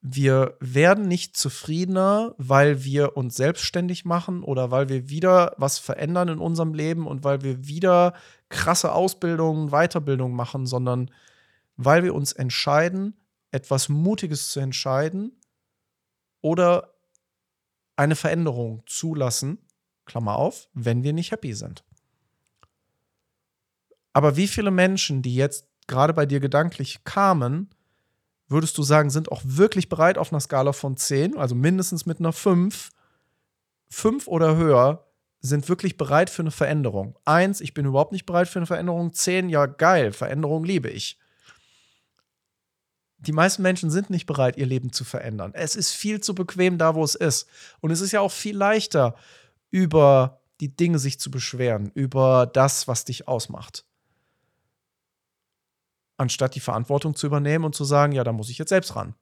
Wir 0.00 0.56
werden 0.60 1.06
nicht 1.06 1.36
zufriedener, 1.36 2.34
weil 2.38 2.84
wir 2.84 3.16
uns 3.16 3.36
selbstständig 3.36 4.04
machen 4.04 4.42
oder 4.44 4.70
weil 4.70 4.88
wir 4.88 5.08
wieder 5.08 5.54
was 5.58 5.78
verändern 5.78 6.28
in 6.28 6.38
unserem 6.38 6.72
Leben 6.72 7.06
und 7.06 7.24
weil 7.24 7.42
wir 7.42 7.66
wieder 7.66 8.14
krasse 8.48 8.92
Ausbildungen, 8.92 9.70
Weiterbildung 9.70 10.34
machen, 10.34 10.66
sondern 10.66 11.10
weil 11.84 12.04
wir 12.04 12.14
uns 12.14 12.32
entscheiden, 12.32 13.14
etwas 13.50 13.88
Mutiges 13.88 14.48
zu 14.48 14.60
entscheiden 14.60 15.38
oder 16.40 16.94
eine 17.96 18.16
Veränderung 18.16 18.82
zulassen, 18.86 19.58
Klammer 20.06 20.36
auf, 20.36 20.68
wenn 20.72 21.02
wir 21.02 21.12
nicht 21.12 21.30
happy 21.30 21.52
sind. 21.52 21.84
Aber 24.12 24.36
wie 24.36 24.48
viele 24.48 24.70
Menschen, 24.70 25.22
die 25.22 25.34
jetzt 25.34 25.68
gerade 25.86 26.12
bei 26.12 26.26
dir 26.26 26.40
gedanklich 26.40 27.04
kamen, 27.04 27.70
würdest 28.48 28.76
du 28.76 28.82
sagen, 28.82 29.10
sind 29.10 29.32
auch 29.32 29.42
wirklich 29.44 29.88
bereit 29.88 30.18
auf 30.18 30.32
einer 30.32 30.40
Skala 30.40 30.72
von 30.72 30.96
10, 30.96 31.36
also 31.36 31.54
mindestens 31.54 32.06
mit 32.06 32.18
einer 32.20 32.32
5, 32.32 32.90
5 33.88 34.26
oder 34.28 34.56
höher, 34.56 35.06
sind 35.40 35.68
wirklich 35.68 35.96
bereit 35.96 36.30
für 36.30 36.42
eine 36.42 36.50
Veränderung. 36.50 37.18
Eins, 37.24 37.60
ich 37.60 37.74
bin 37.74 37.86
überhaupt 37.86 38.12
nicht 38.12 38.26
bereit 38.26 38.48
für 38.48 38.58
eine 38.58 38.66
Veränderung. 38.66 39.12
Zehn, 39.12 39.48
ja 39.48 39.66
geil, 39.66 40.12
Veränderung 40.12 40.64
liebe 40.64 40.88
ich. 40.88 41.18
Die 43.22 43.32
meisten 43.32 43.62
Menschen 43.62 43.90
sind 43.90 44.10
nicht 44.10 44.26
bereit, 44.26 44.56
ihr 44.56 44.66
Leben 44.66 44.92
zu 44.92 45.04
verändern. 45.04 45.52
Es 45.54 45.76
ist 45.76 45.92
viel 45.92 46.20
zu 46.20 46.34
bequem 46.34 46.76
da, 46.76 46.96
wo 46.96 47.04
es 47.04 47.14
ist. 47.14 47.48
Und 47.80 47.92
es 47.92 48.00
ist 48.00 48.10
ja 48.10 48.20
auch 48.20 48.32
viel 48.32 48.56
leichter, 48.56 49.14
über 49.70 50.40
die 50.60 50.74
Dinge 50.74 50.98
sich 50.98 51.20
zu 51.20 51.30
beschweren, 51.30 51.92
über 51.94 52.46
das, 52.52 52.88
was 52.88 53.04
dich 53.04 53.28
ausmacht. 53.28 53.84
Anstatt 56.16 56.56
die 56.56 56.60
Verantwortung 56.60 57.14
zu 57.14 57.26
übernehmen 57.26 57.64
und 57.64 57.76
zu 57.76 57.84
sagen, 57.84 58.12
ja, 58.12 58.24
da 58.24 58.32
muss 58.32 58.50
ich 58.50 58.58
jetzt 58.58 58.70
selbst 58.70 58.96
ran. 58.96 59.14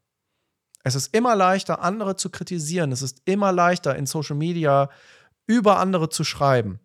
Es 0.83 0.95
ist 0.95 1.15
immer 1.15 1.37
leichter, 1.37 1.83
andere 1.83 2.17
zu 2.17 2.31
kritisieren. 2.31 2.93
Es 2.93 3.03
ist 3.03 3.21
immer 3.27 3.53
leichter, 3.53 3.97
in 3.97 4.07
Social 4.07 4.37
Media 4.37 4.89
über 5.47 5.79
andere 5.79 6.09
zu 6.09 6.25
schreiben. 6.25 6.81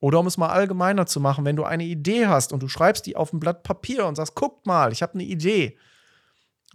Oder 0.00 0.20
um 0.20 0.26
es 0.26 0.38
mal 0.38 0.48
allgemeiner 0.48 1.04
zu 1.04 1.20
machen, 1.20 1.44
wenn 1.44 1.56
du 1.56 1.64
eine 1.64 1.84
Idee 1.84 2.26
hast 2.26 2.54
und 2.54 2.62
du 2.62 2.68
schreibst 2.68 3.04
die 3.04 3.16
auf 3.16 3.32
ein 3.32 3.40
Blatt 3.40 3.62
Papier 3.62 4.06
und 4.06 4.16
sagst, 4.16 4.34
guckt 4.34 4.66
mal, 4.66 4.92
ich 4.92 5.02
habe 5.02 5.14
eine 5.14 5.24
Idee. 5.24 5.78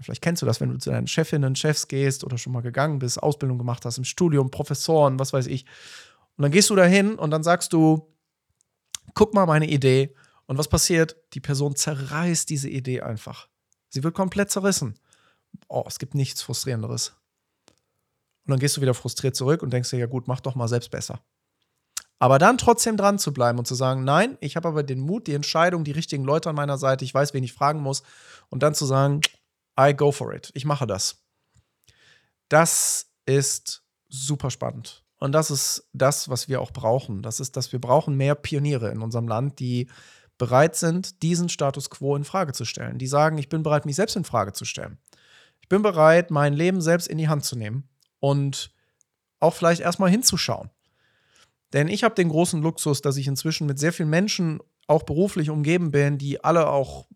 Vielleicht 0.01 0.21
kennst 0.21 0.41
du 0.41 0.45
das, 0.45 0.61
wenn 0.61 0.69
du 0.69 0.77
zu 0.77 0.89
deinen 0.91 1.07
Chefinnen, 1.07 1.55
Chefs 1.55 1.87
gehst 1.87 2.23
oder 2.23 2.37
schon 2.37 2.53
mal 2.53 2.61
gegangen 2.61 2.99
bist, 2.99 3.21
Ausbildung 3.21 3.57
gemacht 3.57 3.85
hast 3.85 3.97
im 3.97 4.05
Studium, 4.05 4.49
Professoren, 4.49 5.19
was 5.19 5.33
weiß 5.33 5.47
ich. 5.47 5.65
Und 6.37 6.43
dann 6.43 6.51
gehst 6.51 6.69
du 6.69 6.75
dahin 6.75 7.15
und 7.15 7.31
dann 7.31 7.43
sagst 7.43 7.73
du, 7.73 8.07
guck 9.13 9.33
mal 9.33 9.45
meine 9.45 9.67
Idee. 9.67 10.15
Und 10.45 10.57
was 10.57 10.67
passiert? 10.67 11.17
Die 11.33 11.41
Person 11.41 11.75
zerreißt 11.75 12.49
diese 12.49 12.69
Idee 12.69 13.01
einfach. 13.01 13.49
Sie 13.89 14.03
wird 14.03 14.15
komplett 14.15 14.49
zerrissen. 14.49 14.95
Oh, 15.67 15.83
es 15.85 15.99
gibt 15.99 16.15
nichts 16.15 16.41
Frustrierenderes. 16.41 17.13
Und 18.45 18.51
dann 18.51 18.59
gehst 18.59 18.77
du 18.77 18.81
wieder 18.81 18.93
frustriert 18.93 19.35
zurück 19.35 19.61
und 19.61 19.71
denkst 19.71 19.89
dir, 19.89 19.97
ja 19.99 20.05
gut, 20.05 20.27
mach 20.27 20.39
doch 20.39 20.55
mal 20.55 20.67
selbst 20.67 20.89
besser. 20.91 21.21
Aber 22.19 22.39
dann 22.39 22.57
trotzdem 22.57 22.97
dran 22.97 23.19
zu 23.19 23.31
bleiben 23.33 23.59
und 23.59 23.65
zu 23.65 23.75
sagen, 23.75 24.03
nein, 24.03 24.37
ich 24.41 24.55
habe 24.55 24.67
aber 24.67 24.83
den 24.83 24.99
Mut, 24.99 25.27
die 25.27 25.33
Entscheidung, 25.33 25.83
die 25.83 25.91
richtigen 25.91 26.25
Leute 26.25 26.49
an 26.49 26.55
meiner 26.55 26.77
Seite, 26.77 27.05
ich 27.05 27.13
weiß, 27.13 27.33
wen 27.33 27.43
ich 27.43 27.53
fragen 27.53 27.81
muss. 27.81 28.03
Und 28.49 28.63
dann 28.63 28.75
zu 28.75 28.85
sagen, 28.85 29.21
I 29.79 29.95
go 29.95 30.11
for 30.11 30.33
it. 30.33 30.51
Ich 30.53 30.65
mache 30.65 30.85
das. 30.85 31.23
Das 32.49 33.11
ist 33.25 33.83
super 34.09 34.51
spannend. 34.51 35.05
Und 35.17 35.33
das 35.33 35.51
ist 35.51 35.87
das, 35.93 36.29
was 36.29 36.47
wir 36.47 36.61
auch 36.61 36.71
brauchen. 36.71 37.21
Das 37.21 37.39
ist, 37.39 37.55
dass 37.55 37.71
wir 37.71 37.79
brauchen 37.79 38.15
mehr 38.15 38.35
Pioniere 38.35 38.89
in 38.91 39.01
unserem 39.01 39.27
Land, 39.27 39.59
die 39.59 39.89
bereit 40.37 40.75
sind, 40.75 41.21
diesen 41.21 41.49
Status 41.49 41.89
quo 41.89 42.15
in 42.15 42.23
Frage 42.23 42.53
zu 42.53 42.65
stellen. 42.65 42.97
Die 42.97 43.07
sagen, 43.07 43.37
ich 43.37 43.49
bin 43.49 43.61
bereit, 43.61 43.85
mich 43.85 43.97
selbst 43.97 44.15
in 44.15 44.23
Frage 44.23 44.53
zu 44.53 44.65
stellen. 44.65 44.97
Ich 45.61 45.67
bin 45.67 45.81
bereit, 45.81 46.31
mein 46.31 46.53
Leben 46.53 46.81
selbst 46.81 47.07
in 47.07 47.17
die 47.17 47.27
Hand 47.27 47.43
zu 47.43 47.57
nehmen 47.57 47.87
und 48.19 48.71
auch 49.39 49.53
vielleicht 49.53 49.81
erstmal 49.81 50.09
hinzuschauen. 50.09 50.69
Denn 51.73 51.87
ich 51.87 52.03
habe 52.03 52.15
den 52.15 52.29
großen 52.29 52.61
Luxus, 52.61 53.01
dass 53.01 53.17
ich 53.17 53.27
inzwischen 53.27 53.67
mit 53.67 53.77
sehr 53.77 53.93
vielen 53.93 54.09
Menschen 54.09 54.59
auch 54.87 55.03
beruflich 55.03 55.49
umgeben 55.49 55.91
bin, 55.91 56.17
die 56.17 56.43
alle 56.43 56.69
auch 56.69 57.07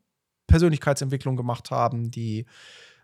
Persönlichkeitsentwicklung 0.53 1.35
gemacht 1.35 1.71
haben, 1.71 2.11
die 2.11 2.45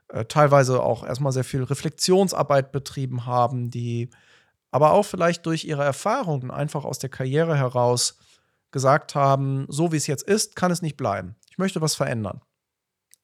äh, 0.09 0.23
teilweise 0.25 0.83
auch 0.83 1.03
erstmal 1.03 1.31
sehr 1.31 1.43
viel 1.43 1.63
Reflexionsarbeit 1.63 2.71
betrieben 2.71 3.25
haben, 3.25 3.71
die 3.71 4.11
aber 4.69 4.91
auch 4.91 5.01
vielleicht 5.01 5.47
durch 5.47 5.65
ihre 5.65 5.83
Erfahrungen 5.83 6.51
einfach 6.51 6.85
aus 6.85 6.99
der 6.99 7.09
Karriere 7.09 7.57
heraus 7.57 8.19
gesagt 8.69 9.15
haben, 9.15 9.65
so 9.67 9.91
wie 9.91 9.95
es 9.97 10.05
jetzt 10.05 10.21
ist, 10.21 10.55
kann 10.55 10.69
es 10.69 10.83
nicht 10.83 10.95
bleiben. 10.95 11.37
Ich 11.49 11.57
möchte 11.57 11.81
was 11.81 11.95
verändern. 11.95 12.41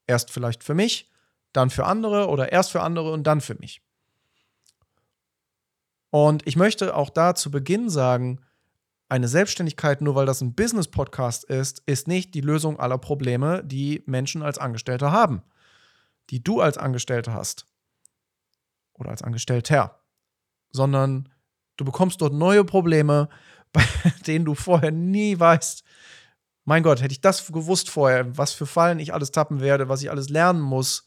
Erst 0.07 0.31
vielleicht 0.31 0.63
für 0.63 0.73
mich, 0.73 1.11
dann 1.53 1.69
für 1.69 1.85
andere 1.85 2.27
oder 2.27 2.51
erst 2.51 2.71
für 2.71 2.81
andere 2.81 3.11
und 3.11 3.27
dann 3.27 3.41
für 3.41 3.53
mich. 3.53 3.83
Und 6.09 6.47
ich 6.47 6.55
möchte 6.55 6.95
auch 6.95 7.11
da 7.11 7.35
zu 7.35 7.51
Beginn 7.51 7.91
sagen, 7.91 8.39
eine 9.09 9.27
Selbstständigkeit, 9.27 10.01
nur 10.01 10.15
weil 10.15 10.25
das 10.25 10.41
ein 10.41 10.55
Business-Podcast 10.55 11.43
ist, 11.43 11.81
ist 11.85 12.07
nicht 12.07 12.33
die 12.33 12.41
Lösung 12.41 12.79
aller 12.79 12.97
Probleme, 12.97 13.63
die 13.63 14.03
Menschen 14.05 14.41
als 14.41 14.57
Angestellte 14.57 15.11
haben, 15.11 15.43
die 16.29 16.43
du 16.43 16.61
als 16.61 16.77
Angestellte 16.77 17.33
hast 17.33 17.67
oder 18.93 19.11
als 19.11 19.21
Angestellter, 19.21 19.99
sondern 20.71 21.29
du 21.77 21.85
bekommst 21.85 22.21
dort 22.21 22.33
neue 22.33 22.63
Probleme, 22.63 23.29
bei 23.73 23.83
denen 24.25 24.45
du 24.45 24.55
vorher 24.55 24.91
nie 24.91 25.39
weißt, 25.39 25.83
mein 26.63 26.81
Gott, 26.81 27.01
hätte 27.01 27.11
ich 27.11 27.21
das 27.21 27.45
gewusst 27.45 27.91
vorher, 27.91 28.37
was 28.37 28.53
für 28.53 28.65
Fallen 28.65 28.99
ich 28.99 29.13
alles 29.13 29.31
tappen 29.31 29.59
werde, 29.59 29.87
was 29.87 30.01
ich 30.01 30.09
alles 30.09 30.29
lernen 30.29 30.61
muss, 30.61 31.05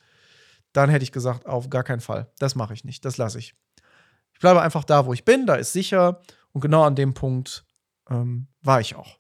dann 0.73 0.89
hätte 0.89 1.03
ich 1.03 1.11
gesagt, 1.11 1.47
auf 1.47 1.69
gar 1.69 1.83
keinen 1.83 2.01
Fall. 2.01 2.31
Das 2.39 2.55
mache 2.55 2.75
ich 2.75 2.85
nicht, 2.85 3.05
das 3.05 3.17
lasse 3.17 3.41
ich. 3.41 3.55
Ich 4.35 4.39
bleibe 4.39 4.63
einfach 4.63 4.85
da, 4.85 5.07
wo 5.07 5.13
ich 5.13 5.25
bin, 5.25 5.47
da 5.47 5.57
ist 5.57 5.73
sicher 5.73 6.21
und 6.53 6.61
genau 6.61 6.85
an 6.85 6.95
dem 6.95 7.15
Punkt 7.15 7.65
ähm, 8.11 8.49
war 8.63 8.81
ich 8.81 8.97
auch. 8.97 9.19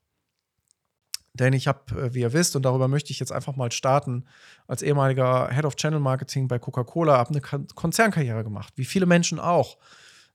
Denn 1.34 1.52
ich 1.52 1.68
habe, 1.68 2.00
äh, 2.00 2.14
wie 2.14 2.20
ihr 2.20 2.32
wisst, 2.32 2.56
und 2.56 2.62
darüber 2.62 2.88
möchte 2.88 3.12
ich 3.12 3.20
jetzt 3.20 3.32
einfach 3.32 3.56
mal 3.56 3.70
starten, 3.70 4.24
als 4.66 4.82
ehemaliger 4.82 5.48
Head 5.52 5.64
of 5.64 5.76
Channel 5.76 6.00
Marketing 6.00 6.48
bei 6.48 6.58
Coca-Cola, 6.58 7.16
habe 7.16 7.30
eine 7.30 7.66
Konzernkarriere 7.74 8.44
gemacht, 8.44 8.72
wie 8.76 8.84
viele 8.84 9.06
Menschen 9.06 9.38
auch. 9.38 9.78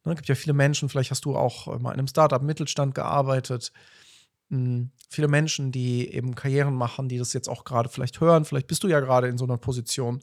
Es 0.01 0.05
ne, 0.05 0.15
gibt 0.15 0.27
ja 0.27 0.36
viele 0.36 0.53
Menschen, 0.53 0.89
vielleicht 0.89 1.12
hast 1.12 1.25
du 1.25 1.36
auch 1.36 1.67
mal 1.79 1.91
in 1.91 2.00
einem 2.00 2.07
Startup 2.07 2.41
Mittelstand 2.41 2.95
gearbeitet. 2.95 3.72
Hm, 4.50 4.91
viele 5.10 5.27
Menschen, 5.27 5.72
die 5.72 6.13
eben 6.13 6.36
Karrieren 6.36 6.75
machen, 6.75 7.10
die 7.10 7.17
das 7.17 7.33
jetzt 7.33 7.50
auch 7.50 7.63
gerade 7.63 7.89
vielleicht 7.89 8.19
hören. 8.19 8.45
Vielleicht 8.45 8.67
bist 8.67 8.83
du 8.83 8.88
ja 8.88 9.00
gerade 9.00 9.27
in 9.27 9.38
so 9.38 9.45
einer 9.45 9.57
Position. 9.57 10.22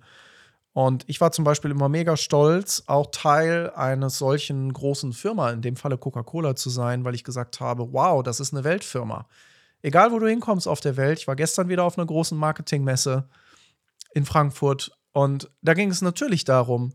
Und 0.72 1.04
ich 1.08 1.20
war 1.20 1.32
zum 1.32 1.44
Beispiel 1.44 1.72
immer 1.72 1.88
mega 1.88 2.16
stolz, 2.16 2.84
auch 2.86 3.10
Teil 3.10 3.70
eines 3.70 4.18
solchen 4.18 4.72
großen 4.72 5.12
Firma, 5.12 5.50
in 5.50 5.62
dem 5.62 5.76
Falle 5.76 5.98
Coca-Cola 5.98 6.54
zu 6.54 6.70
sein, 6.70 7.04
weil 7.04 7.14
ich 7.14 7.24
gesagt 7.24 7.60
habe, 7.60 7.92
wow, 7.92 8.22
das 8.22 8.38
ist 8.38 8.54
eine 8.54 8.62
Weltfirma. 8.62 9.26
Egal, 9.82 10.12
wo 10.12 10.18
du 10.18 10.28
hinkommst 10.28 10.68
auf 10.68 10.80
der 10.80 10.96
Welt. 10.96 11.18
Ich 11.18 11.26
war 11.26 11.36
gestern 11.36 11.68
wieder 11.68 11.84
auf 11.84 11.98
einer 11.98 12.06
großen 12.06 12.38
Marketingmesse 12.38 13.28
in 14.14 14.24
Frankfurt 14.24 14.92
und 15.12 15.50
da 15.62 15.74
ging 15.74 15.90
es 15.90 16.02
natürlich 16.02 16.44
darum, 16.44 16.92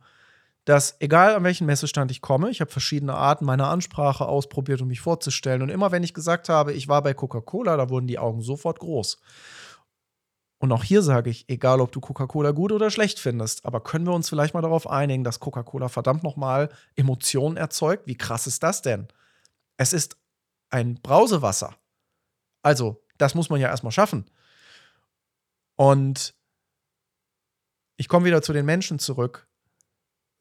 dass 0.64 0.96
egal 1.00 1.36
an 1.36 1.44
welchen 1.44 1.68
Messestand 1.68 2.10
ich 2.10 2.22
komme, 2.22 2.50
ich 2.50 2.60
habe 2.60 2.72
verschiedene 2.72 3.14
Arten 3.14 3.46
meiner 3.46 3.70
Ansprache 3.70 4.26
ausprobiert, 4.26 4.82
um 4.82 4.88
mich 4.88 5.00
vorzustellen. 5.00 5.62
Und 5.62 5.70
immer 5.70 5.92
wenn 5.92 6.04
ich 6.04 6.14
gesagt 6.14 6.50
habe, 6.50 6.74
ich 6.74 6.88
war 6.88 7.04
bei 7.04 7.14
Coca-Cola, 7.14 7.78
da 7.78 7.90
wurden 7.90 8.08
die 8.08 8.18
Augen 8.18 8.42
sofort 8.42 8.80
groß. 8.80 9.20
Und 10.58 10.72
auch 10.72 10.84
hier 10.84 11.02
sage 11.02 11.30
ich, 11.30 11.50
egal 11.50 11.82
ob 11.82 11.92
du 11.92 12.00
Coca-Cola 12.00 12.52
gut 12.52 12.72
oder 12.72 12.90
schlecht 12.90 13.20
findest, 13.20 13.66
aber 13.66 13.82
können 13.82 14.06
wir 14.06 14.14
uns 14.14 14.30
vielleicht 14.30 14.54
mal 14.54 14.62
darauf 14.62 14.90
einigen, 14.90 15.24
dass 15.24 15.40
Coca-Cola 15.40 15.90
verdammt 15.90 16.24
nochmal 16.24 16.70
Emotionen 16.96 17.58
erzeugt? 17.58 18.08
Wie 18.08 18.18
krass 18.18 18.48
ist 18.48 18.64
das 18.64 18.82
denn? 18.82 19.08
Es 19.78 19.92
ist 19.92 20.18
ein 20.70 20.96
Brausewasser. 21.02 21.76
Also, 22.62 23.04
das 23.18 23.36
muss 23.36 23.50
man 23.50 23.60
ja 23.60 23.68
erstmal 23.68 23.92
schaffen. 23.92 24.30
Und 25.76 26.34
ich 27.98 28.08
komme 28.08 28.26
wieder 28.26 28.42
zu 28.42 28.54
den 28.54 28.66
Menschen 28.66 28.98
zurück. 28.98 29.48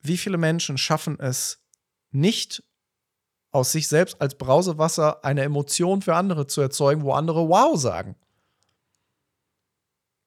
Wie 0.00 0.16
viele 0.16 0.38
Menschen 0.38 0.78
schaffen 0.78 1.18
es 1.18 1.64
nicht, 2.10 2.62
aus 3.50 3.72
sich 3.72 3.86
selbst 3.86 4.20
als 4.20 4.36
Brausewasser 4.36 5.24
eine 5.24 5.42
Emotion 5.42 6.02
für 6.02 6.16
andere 6.16 6.46
zu 6.46 6.60
erzeugen, 6.60 7.02
wo 7.02 7.12
andere 7.12 7.48
Wow 7.48 7.80
sagen? 7.80 8.16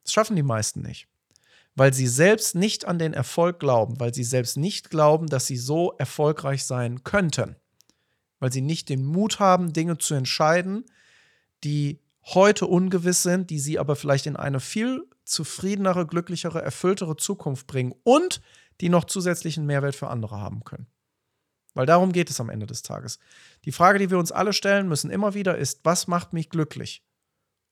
Das 0.07 0.13
schaffen 0.13 0.37
die 0.37 0.43
meisten 0.43 0.81
nicht. 0.81 1.09
Weil 1.75 1.93
sie 1.93 2.07
selbst 2.07 2.55
nicht 2.55 2.85
an 2.85 2.97
den 2.97 3.13
Erfolg 3.13 3.59
glauben, 3.59 3.99
weil 3.99 4.13
sie 4.13 4.23
selbst 4.23 4.55
nicht 4.55 4.89
glauben, 4.89 5.27
dass 5.27 5.47
sie 5.47 5.57
so 5.57 5.91
erfolgreich 5.97 6.63
sein 6.63 7.03
könnten. 7.03 7.57
Weil 8.39 8.53
sie 8.53 8.61
nicht 8.61 8.87
den 8.87 9.03
Mut 9.03 9.41
haben, 9.41 9.73
Dinge 9.73 9.97
zu 9.97 10.13
entscheiden, 10.13 10.85
die 11.65 11.99
heute 12.23 12.67
ungewiss 12.67 13.21
sind, 13.21 13.49
die 13.49 13.59
sie 13.59 13.79
aber 13.79 13.97
vielleicht 13.97 14.27
in 14.27 14.37
eine 14.37 14.61
viel 14.61 15.03
zufriedenere, 15.25 16.07
glücklichere, 16.07 16.61
erfülltere 16.61 17.17
Zukunft 17.17 17.67
bringen 17.67 17.93
und 18.03 18.41
die 18.79 18.87
noch 18.87 19.03
zusätzlichen 19.03 19.65
Mehrwert 19.65 19.95
für 19.95 20.07
andere 20.07 20.37
haben 20.37 20.63
können. 20.63 20.87
Weil 21.73 21.85
darum 21.85 22.13
geht 22.13 22.29
es 22.29 22.39
am 22.39 22.49
Ende 22.49 22.65
des 22.65 22.81
Tages. 22.81 23.19
Die 23.65 23.73
Frage, 23.73 23.99
die 23.99 24.09
wir 24.09 24.19
uns 24.19 24.31
alle 24.31 24.53
stellen 24.53 24.87
müssen, 24.87 25.11
immer 25.11 25.33
wieder 25.33 25.57
ist, 25.57 25.81
was 25.83 26.07
macht 26.07 26.31
mich 26.31 26.49
glücklich? 26.49 27.03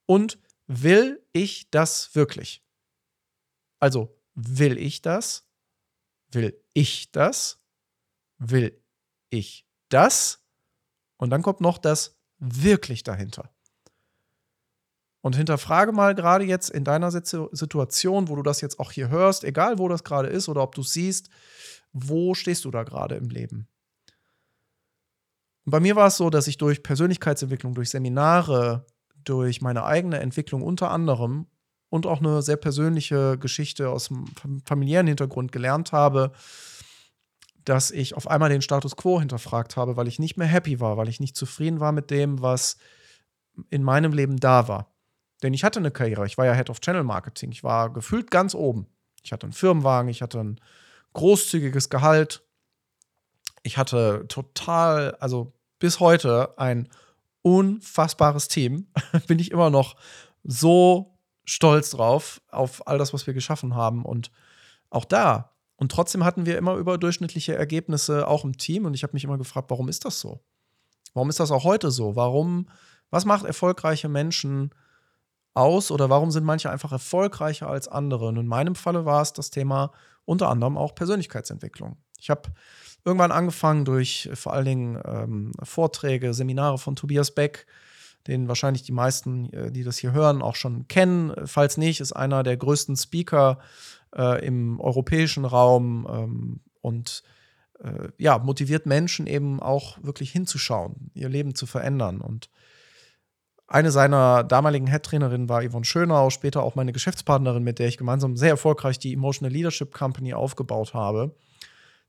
Und 0.05 0.37
will 0.67 1.23
ich 1.31 1.69
das 1.69 2.15
wirklich? 2.15 2.63
Also, 3.79 4.17
will 4.33 4.77
ich 4.77 5.01
das? 5.01 5.47
Will 6.31 6.61
ich 6.73 7.11
das? 7.11 7.59
Will 8.37 8.83
ich 9.29 9.67
das? 9.89 10.43
Und 11.17 11.29
dann 11.29 11.41
kommt 11.41 11.61
noch 11.61 11.77
das 11.77 12.17
wirklich 12.37 13.03
dahinter. 13.03 13.53
Und 15.21 15.35
hinterfrage 15.35 15.91
mal 15.91 16.13
gerade 16.13 16.43
jetzt 16.43 16.69
in 16.69 16.83
deiner 16.83 17.09
Situation, 17.09 18.27
wo 18.27 18.35
du 18.35 18.43
das 18.43 18.61
jetzt 18.61 18.79
auch 18.79 18.91
hier 18.91 19.09
hörst, 19.09 19.43
egal 19.43 19.79
wo 19.79 19.87
das 19.87 20.03
gerade 20.03 20.27
ist 20.27 20.49
oder 20.49 20.61
ob 20.61 20.75
du 20.75 20.81
es 20.81 20.93
siehst, 20.93 21.29
wo 21.93 22.35
stehst 22.35 22.65
du 22.65 22.71
da 22.71 22.83
gerade 22.83 23.15
im 23.15 23.29
Leben? 23.29 23.67
Und 25.65 25.71
bei 25.71 25.79
mir 25.79 25.95
war 25.95 26.07
es 26.07 26.17
so, 26.17 26.29
dass 26.29 26.47
ich 26.47 26.57
durch 26.57 26.83
Persönlichkeitsentwicklung, 26.83 27.73
durch 27.73 27.89
Seminare, 27.89 28.85
durch 29.25 29.61
meine 29.61 29.83
eigene 29.83 30.19
Entwicklung 30.19 30.61
unter 30.61 30.91
anderem 30.91 31.47
und 31.89 32.05
auch 32.05 32.19
eine 32.19 32.41
sehr 32.41 32.57
persönliche 32.57 33.37
Geschichte 33.37 33.89
aus 33.89 34.07
dem 34.07 34.25
familiären 34.65 35.07
Hintergrund 35.07 35.51
gelernt 35.51 35.91
habe, 35.91 36.31
dass 37.63 37.91
ich 37.91 38.15
auf 38.15 38.29
einmal 38.29 38.49
den 38.49 38.61
Status 38.61 38.95
quo 38.95 39.19
hinterfragt 39.19 39.75
habe, 39.75 39.97
weil 39.97 40.07
ich 40.07 40.19
nicht 40.19 40.37
mehr 40.37 40.47
happy 40.47 40.79
war, 40.79 40.97
weil 40.97 41.09
ich 41.09 41.19
nicht 41.19 41.35
zufrieden 41.35 41.79
war 41.79 41.91
mit 41.91 42.11
dem, 42.11 42.41
was 42.41 42.77
in 43.69 43.83
meinem 43.83 44.13
Leben 44.13 44.37
da 44.37 44.67
war. 44.67 44.93
Denn 45.41 45.53
ich 45.53 45.63
hatte 45.63 45.79
eine 45.79 45.91
Karriere, 45.91 46.25
ich 46.25 46.37
war 46.37 46.45
ja 46.45 46.53
Head 46.53 46.69
of 46.69 46.79
Channel 46.79 47.03
Marketing, 47.03 47.51
ich 47.51 47.63
war 47.63 47.91
gefühlt 47.91 48.31
ganz 48.31 48.55
oben. 48.55 48.87
Ich 49.23 49.31
hatte 49.31 49.45
einen 49.45 49.53
Firmenwagen, 49.53 50.09
ich 50.09 50.21
hatte 50.21 50.39
ein 50.39 50.61
großzügiges 51.13 51.89
Gehalt, 51.89 52.43
ich 53.63 53.77
hatte 53.77 54.25
total, 54.27 55.15
also 55.19 55.53
bis 55.79 55.99
heute 55.99 56.57
ein 56.57 56.87
unfassbares 57.45 58.47
Team. 58.47 58.87
Bin 59.27 59.37
ich 59.37 59.51
immer 59.51 59.69
noch 59.69 59.95
so 60.43 61.19
stolz 61.43 61.91
drauf, 61.91 62.41
auf 62.49 62.87
all 62.87 62.97
das, 62.97 63.13
was 63.13 63.27
wir 63.27 63.35
geschaffen 63.35 63.75
haben. 63.75 64.03
Und 64.03 64.31
auch 64.89 65.05
da. 65.05 65.51
Und 65.75 65.91
trotzdem 65.91 66.25
hatten 66.25 66.47
wir 66.47 66.57
immer 66.57 66.75
überdurchschnittliche 66.75 67.53
Ergebnisse 67.53 68.27
auch 68.27 68.45
im 68.45 68.57
Team. 68.57 68.85
Und 68.85 68.95
ich 68.95 69.03
habe 69.03 69.13
mich 69.13 69.23
immer 69.23 69.37
gefragt, 69.37 69.69
warum 69.69 69.89
ist 69.89 70.05
das 70.05 70.19
so? 70.19 70.43
Warum 71.13 71.29
ist 71.29 71.39
das 71.39 71.51
auch 71.51 71.63
heute 71.63 71.91
so? 71.91 72.15
Warum, 72.15 72.67
was 73.11 73.25
macht 73.25 73.45
erfolgreiche 73.45 74.09
Menschen 74.09 74.71
aus 75.53 75.91
oder 75.91 76.09
warum 76.09 76.31
sind 76.31 76.45
manche 76.45 76.71
einfach 76.71 76.91
erfolgreicher 76.91 77.69
als 77.69 77.87
andere? 77.87 78.25
Und 78.25 78.37
in 78.37 78.47
meinem 78.47 78.73
Falle 78.73 79.05
war 79.05 79.21
es 79.21 79.33
das 79.33 79.51
Thema 79.51 79.91
unter 80.25 80.49
anderem 80.49 80.79
auch 80.79 80.95
Persönlichkeitsentwicklung. 80.95 81.97
Ich 82.19 82.31
habe 82.31 82.51
irgendwann 83.05 83.31
angefangen 83.31 83.85
durch 83.85 84.29
vor 84.33 84.53
allen 84.53 84.65
Dingen 84.65 85.01
ähm, 85.05 85.51
Vorträge, 85.63 86.33
Seminare 86.33 86.77
von 86.77 86.95
Tobias 86.95 87.31
Beck, 87.31 87.67
den 88.27 88.47
wahrscheinlich 88.47 88.83
die 88.83 88.91
meisten, 88.91 89.53
äh, 89.53 89.71
die 89.71 89.83
das 89.83 89.97
hier 89.97 90.11
hören, 90.11 90.41
auch 90.41 90.55
schon 90.55 90.87
kennen. 90.87 91.33
Falls 91.45 91.77
nicht, 91.77 92.01
ist 92.01 92.13
einer 92.13 92.43
der 92.43 92.57
größten 92.57 92.97
Speaker 92.97 93.59
äh, 94.15 94.43
im 94.45 94.79
europäischen 94.79 95.45
Raum 95.45 96.07
ähm, 96.09 96.59
und 96.81 97.23
äh, 97.79 98.09
ja, 98.17 98.39
motiviert 98.39 98.85
Menschen 98.85 99.27
eben 99.27 99.59
auch 99.59 99.97
wirklich 100.01 100.31
hinzuschauen, 100.31 101.11
ihr 101.13 101.29
Leben 101.29 101.53
zu 101.53 101.67
verändern. 101.67 102.21
Und 102.21 102.49
eine 103.67 103.91
seiner 103.91 104.43
damaligen 104.43 104.87
Head-Trainerinnen 104.87 105.49
war 105.49 105.67
Yvonne 105.67 105.85
Schönau, 105.85 106.29
später 106.29 106.63
auch 106.63 106.75
meine 106.75 106.93
Geschäftspartnerin, 106.93 107.63
mit 107.63 107.79
der 107.79 107.87
ich 107.87 107.97
gemeinsam 107.97 108.37
sehr 108.37 108.49
erfolgreich 108.49 108.99
die 108.99 109.13
Emotional 109.13 109.53
Leadership 109.53 109.93
Company 109.93 110.33
aufgebaut 110.33 110.93
habe, 110.93 111.35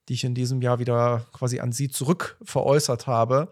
die 0.09 0.15
ich 0.15 0.25
in 0.25 0.35
diesem 0.35 0.63
Jahr 0.63 0.79
wieder 0.79 1.27
quasi 1.33 1.61
an 1.61 1.73
sie 1.73 1.89
zurück 1.89 2.37
veräußert 2.43 3.07
habe. 3.07 3.51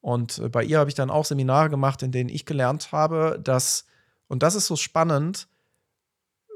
Und 0.00 0.38
äh, 0.38 0.48
bei 0.48 0.64
ihr 0.64 0.78
habe 0.78 0.90
ich 0.90 0.94
dann 0.94 1.10
auch 1.10 1.24
Seminare 1.24 1.70
gemacht, 1.70 2.02
in 2.02 2.12
denen 2.12 2.30
ich 2.30 2.46
gelernt 2.46 2.92
habe, 2.92 3.40
dass, 3.42 3.86
und 4.28 4.42
das 4.42 4.54
ist 4.54 4.66
so 4.66 4.76
spannend, 4.76 5.48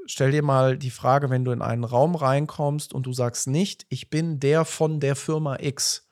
stell 0.05 0.31
dir 0.31 0.43
mal 0.43 0.77
die 0.77 0.91
Frage, 0.91 1.29
wenn 1.29 1.45
du 1.45 1.51
in 1.51 1.61
einen 1.61 1.83
Raum 1.83 2.15
reinkommst 2.15 2.93
und 2.93 3.05
du 3.05 3.13
sagst 3.13 3.47
nicht, 3.47 3.85
ich 3.89 4.09
bin 4.09 4.39
der 4.39 4.65
von 4.65 4.99
der 4.99 5.15
Firma 5.15 5.57
X. 5.59 6.07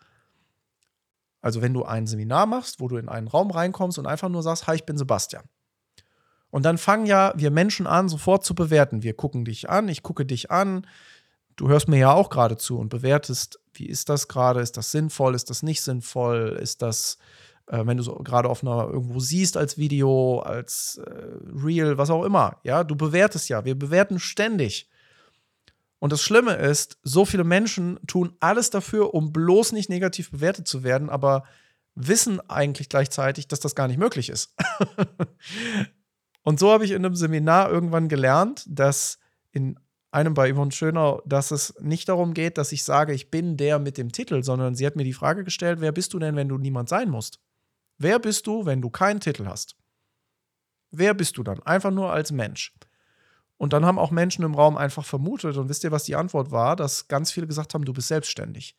Also 1.42 1.62
wenn 1.62 1.74
du 1.74 1.84
ein 1.84 2.08
Seminar 2.08 2.46
machst, 2.46 2.80
wo 2.80 2.88
du 2.88 2.98
in 2.98 3.10
einen 3.10 3.28
Raum 3.28 3.52
reinkommst 3.52 3.98
und 3.98 4.06
einfach 4.06 4.30
nur 4.30 4.44
sagst, 4.44 4.68
hi, 4.68 4.76
ich 4.76 4.86
bin 4.86 4.98
Sebastian. 4.98 5.44
Und 6.50 6.64
dann 6.64 6.78
fangen 6.78 7.06
ja 7.06 7.34
wir 7.36 7.52
Menschen 7.52 7.88
an, 7.88 8.10
sofort 8.10 8.44
zu 8.44 8.56
bewerten. 8.56 9.04
Wir 9.04 9.16
gucken 9.16 9.46
dich 9.46 9.70
an, 9.70 9.90
ich 9.90 10.02
gucke 10.02 10.26
dich 10.26 10.50
an. 10.50 10.88
Du 11.58 11.68
hörst 11.68 11.88
mir 11.88 11.98
ja 11.98 12.14
auch 12.14 12.30
gerade 12.30 12.56
zu 12.58 12.78
und 12.78 12.90
bewertest 12.90 13.60
wie 13.78 13.86
ist 13.86 14.10
das 14.10 14.28
gerade? 14.28 14.62
Ist 14.62 14.78
das 14.78 14.92
sinnvoll? 14.92 15.36
Ist 15.36 15.50
das 15.50 15.64
nicht 15.64 15.82
sinnvoll? 15.82 16.58
Ist 16.62 16.82
das, 16.82 17.18
äh, 17.68 17.86
wenn 17.86 17.98
du 17.98 18.04
so 18.04 18.16
gerade 18.16 18.50
auf 18.50 18.64
einer 18.64 18.88
irgendwo 18.88 19.20
siehst 19.20 19.58
als 19.58 19.78
Video, 19.78 20.40
als 20.40 21.00
äh, 21.06 21.12
Reel, 21.64 21.98
was 21.98 22.10
auch 22.10 22.24
immer, 22.24 22.60
ja, 22.64 22.84
du 22.84 22.96
bewertest 22.96 23.50
ja. 23.50 23.66
Wir 23.66 23.78
bewerten 23.78 24.20
ständig. 24.20 24.90
Und 26.00 26.12
das 26.12 26.22
Schlimme 26.22 26.54
ist, 26.54 27.00
so 27.02 27.26
viele 27.26 27.44
Menschen 27.44 28.00
tun 28.06 28.36
alles 28.40 28.70
dafür, 28.70 29.14
um 29.14 29.34
bloß 29.34 29.72
nicht 29.72 29.90
negativ 29.90 30.32
bewertet 30.32 30.68
zu 30.68 30.84
werden, 30.84 31.10
aber 31.10 31.44
wissen 31.96 32.40
eigentlich 32.50 32.90
gleichzeitig, 32.90 33.48
dass 33.48 33.60
das 33.60 33.74
gar 33.74 33.88
nicht 33.88 33.98
möglich 33.98 34.30
ist. 34.30 34.56
Und 36.44 36.60
so 36.60 36.72
habe 36.72 36.86
ich 36.86 36.92
in 36.92 37.04
einem 37.04 37.16
Seminar 37.16 37.72
irgendwann 37.72 38.10
gelernt, 38.10 38.64
dass 38.68 39.18
in 39.52 39.80
einem 40.18 40.34
bei 40.34 40.52
Yvonne 40.52 40.72
Schöner, 40.72 41.22
dass 41.26 41.52
es 41.52 41.76
nicht 41.80 42.10
darum 42.10 42.34
geht, 42.34 42.58
dass 42.58 42.72
ich 42.72 42.84
sage, 42.84 43.14
ich 43.14 43.30
bin 43.30 43.56
der 43.56 43.78
mit 43.78 44.00
dem 44.00 44.12
Titel, 44.12 44.44
sondern 44.44 44.74
sie 44.74 44.86
hat 44.86 44.96
mir 44.96 45.04
die 45.04 45.14
Frage 45.14 45.44
gestellt, 45.44 45.80
wer 45.80 45.92
bist 45.92 46.14
du 46.14 46.20
denn, 46.20 46.36
wenn 46.36 46.50
du 46.50 46.58
niemand 46.58 46.90
sein 46.90 47.10
musst? 47.10 47.40
Wer 48.00 48.18
bist 48.18 48.48
du, 48.48 48.66
wenn 48.66 48.82
du 48.82 48.90
keinen 48.90 49.20
Titel 49.20 49.46
hast? 49.46 49.76
Wer 50.90 51.14
bist 51.14 51.38
du 51.38 51.44
dann? 51.44 51.62
Einfach 51.64 51.92
nur 51.92 52.12
als 52.12 52.32
Mensch. 52.32 52.74
Und 53.58 53.74
dann 53.74 53.86
haben 53.86 54.00
auch 54.00 54.10
Menschen 54.10 54.44
im 54.44 54.56
Raum 54.56 54.76
einfach 54.76 55.06
vermutet, 55.06 55.56
und 55.58 55.70
wisst 55.70 55.84
ihr, 55.84 55.92
was 55.92 56.04
die 56.04 56.16
Antwort 56.16 56.50
war? 56.50 56.76
Dass 56.76 57.08
ganz 57.08 57.32
viele 57.32 57.48
gesagt 57.48 57.74
haben, 57.76 57.86
du 57.86 57.94
bist 57.94 58.08
selbstständig. 58.08 58.76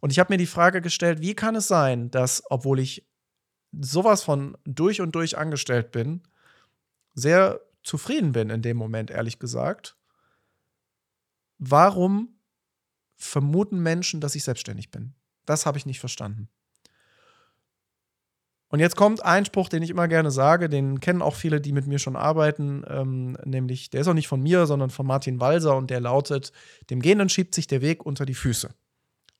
Und 0.00 0.10
ich 0.10 0.18
habe 0.18 0.32
mir 0.32 0.38
die 0.38 0.46
Frage 0.46 0.80
gestellt, 0.80 1.20
wie 1.20 1.34
kann 1.34 1.54
es 1.54 1.68
sein, 1.68 2.10
dass, 2.10 2.42
obwohl 2.48 2.80
ich 2.80 3.06
sowas 3.78 4.22
von 4.22 4.56
durch 4.64 5.02
und 5.02 5.14
durch 5.14 5.36
angestellt 5.36 5.92
bin, 5.92 6.22
sehr 7.14 7.60
zufrieden 7.82 8.32
bin 8.32 8.48
in 8.48 8.62
dem 8.62 8.78
Moment, 8.78 9.10
ehrlich 9.10 9.38
gesagt, 9.38 9.97
warum 11.58 12.40
vermuten 13.16 13.80
Menschen, 13.80 14.20
dass 14.20 14.34
ich 14.34 14.44
selbstständig 14.44 14.90
bin? 14.90 15.14
Das 15.44 15.66
habe 15.66 15.78
ich 15.78 15.86
nicht 15.86 16.00
verstanden. 16.00 16.48
Und 18.70 18.80
jetzt 18.80 18.96
kommt 18.96 19.24
ein 19.24 19.46
Spruch, 19.46 19.70
den 19.70 19.82
ich 19.82 19.88
immer 19.88 20.08
gerne 20.08 20.30
sage, 20.30 20.68
den 20.68 21.00
kennen 21.00 21.22
auch 21.22 21.34
viele, 21.34 21.60
die 21.60 21.72
mit 21.72 21.86
mir 21.86 21.98
schon 21.98 22.16
arbeiten, 22.16 22.84
ähm, 22.86 23.38
nämlich, 23.44 23.88
der 23.88 24.02
ist 24.02 24.08
auch 24.08 24.14
nicht 24.14 24.28
von 24.28 24.42
mir, 24.42 24.66
sondern 24.66 24.90
von 24.90 25.06
Martin 25.06 25.40
Walser 25.40 25.74
und 25.74 25.88
der 25.88 26.00
lautet, 26.00 26.52
dem 26.90 27.00
Gehenden 27.00 27.30
schiebt 27.30 27.54
sich 27.54 27.66
der 27.66 27.80
Weg 27.80 28.04
unter 28.04 28.26
die 28.26 28.34
Füße. 28.34 28.68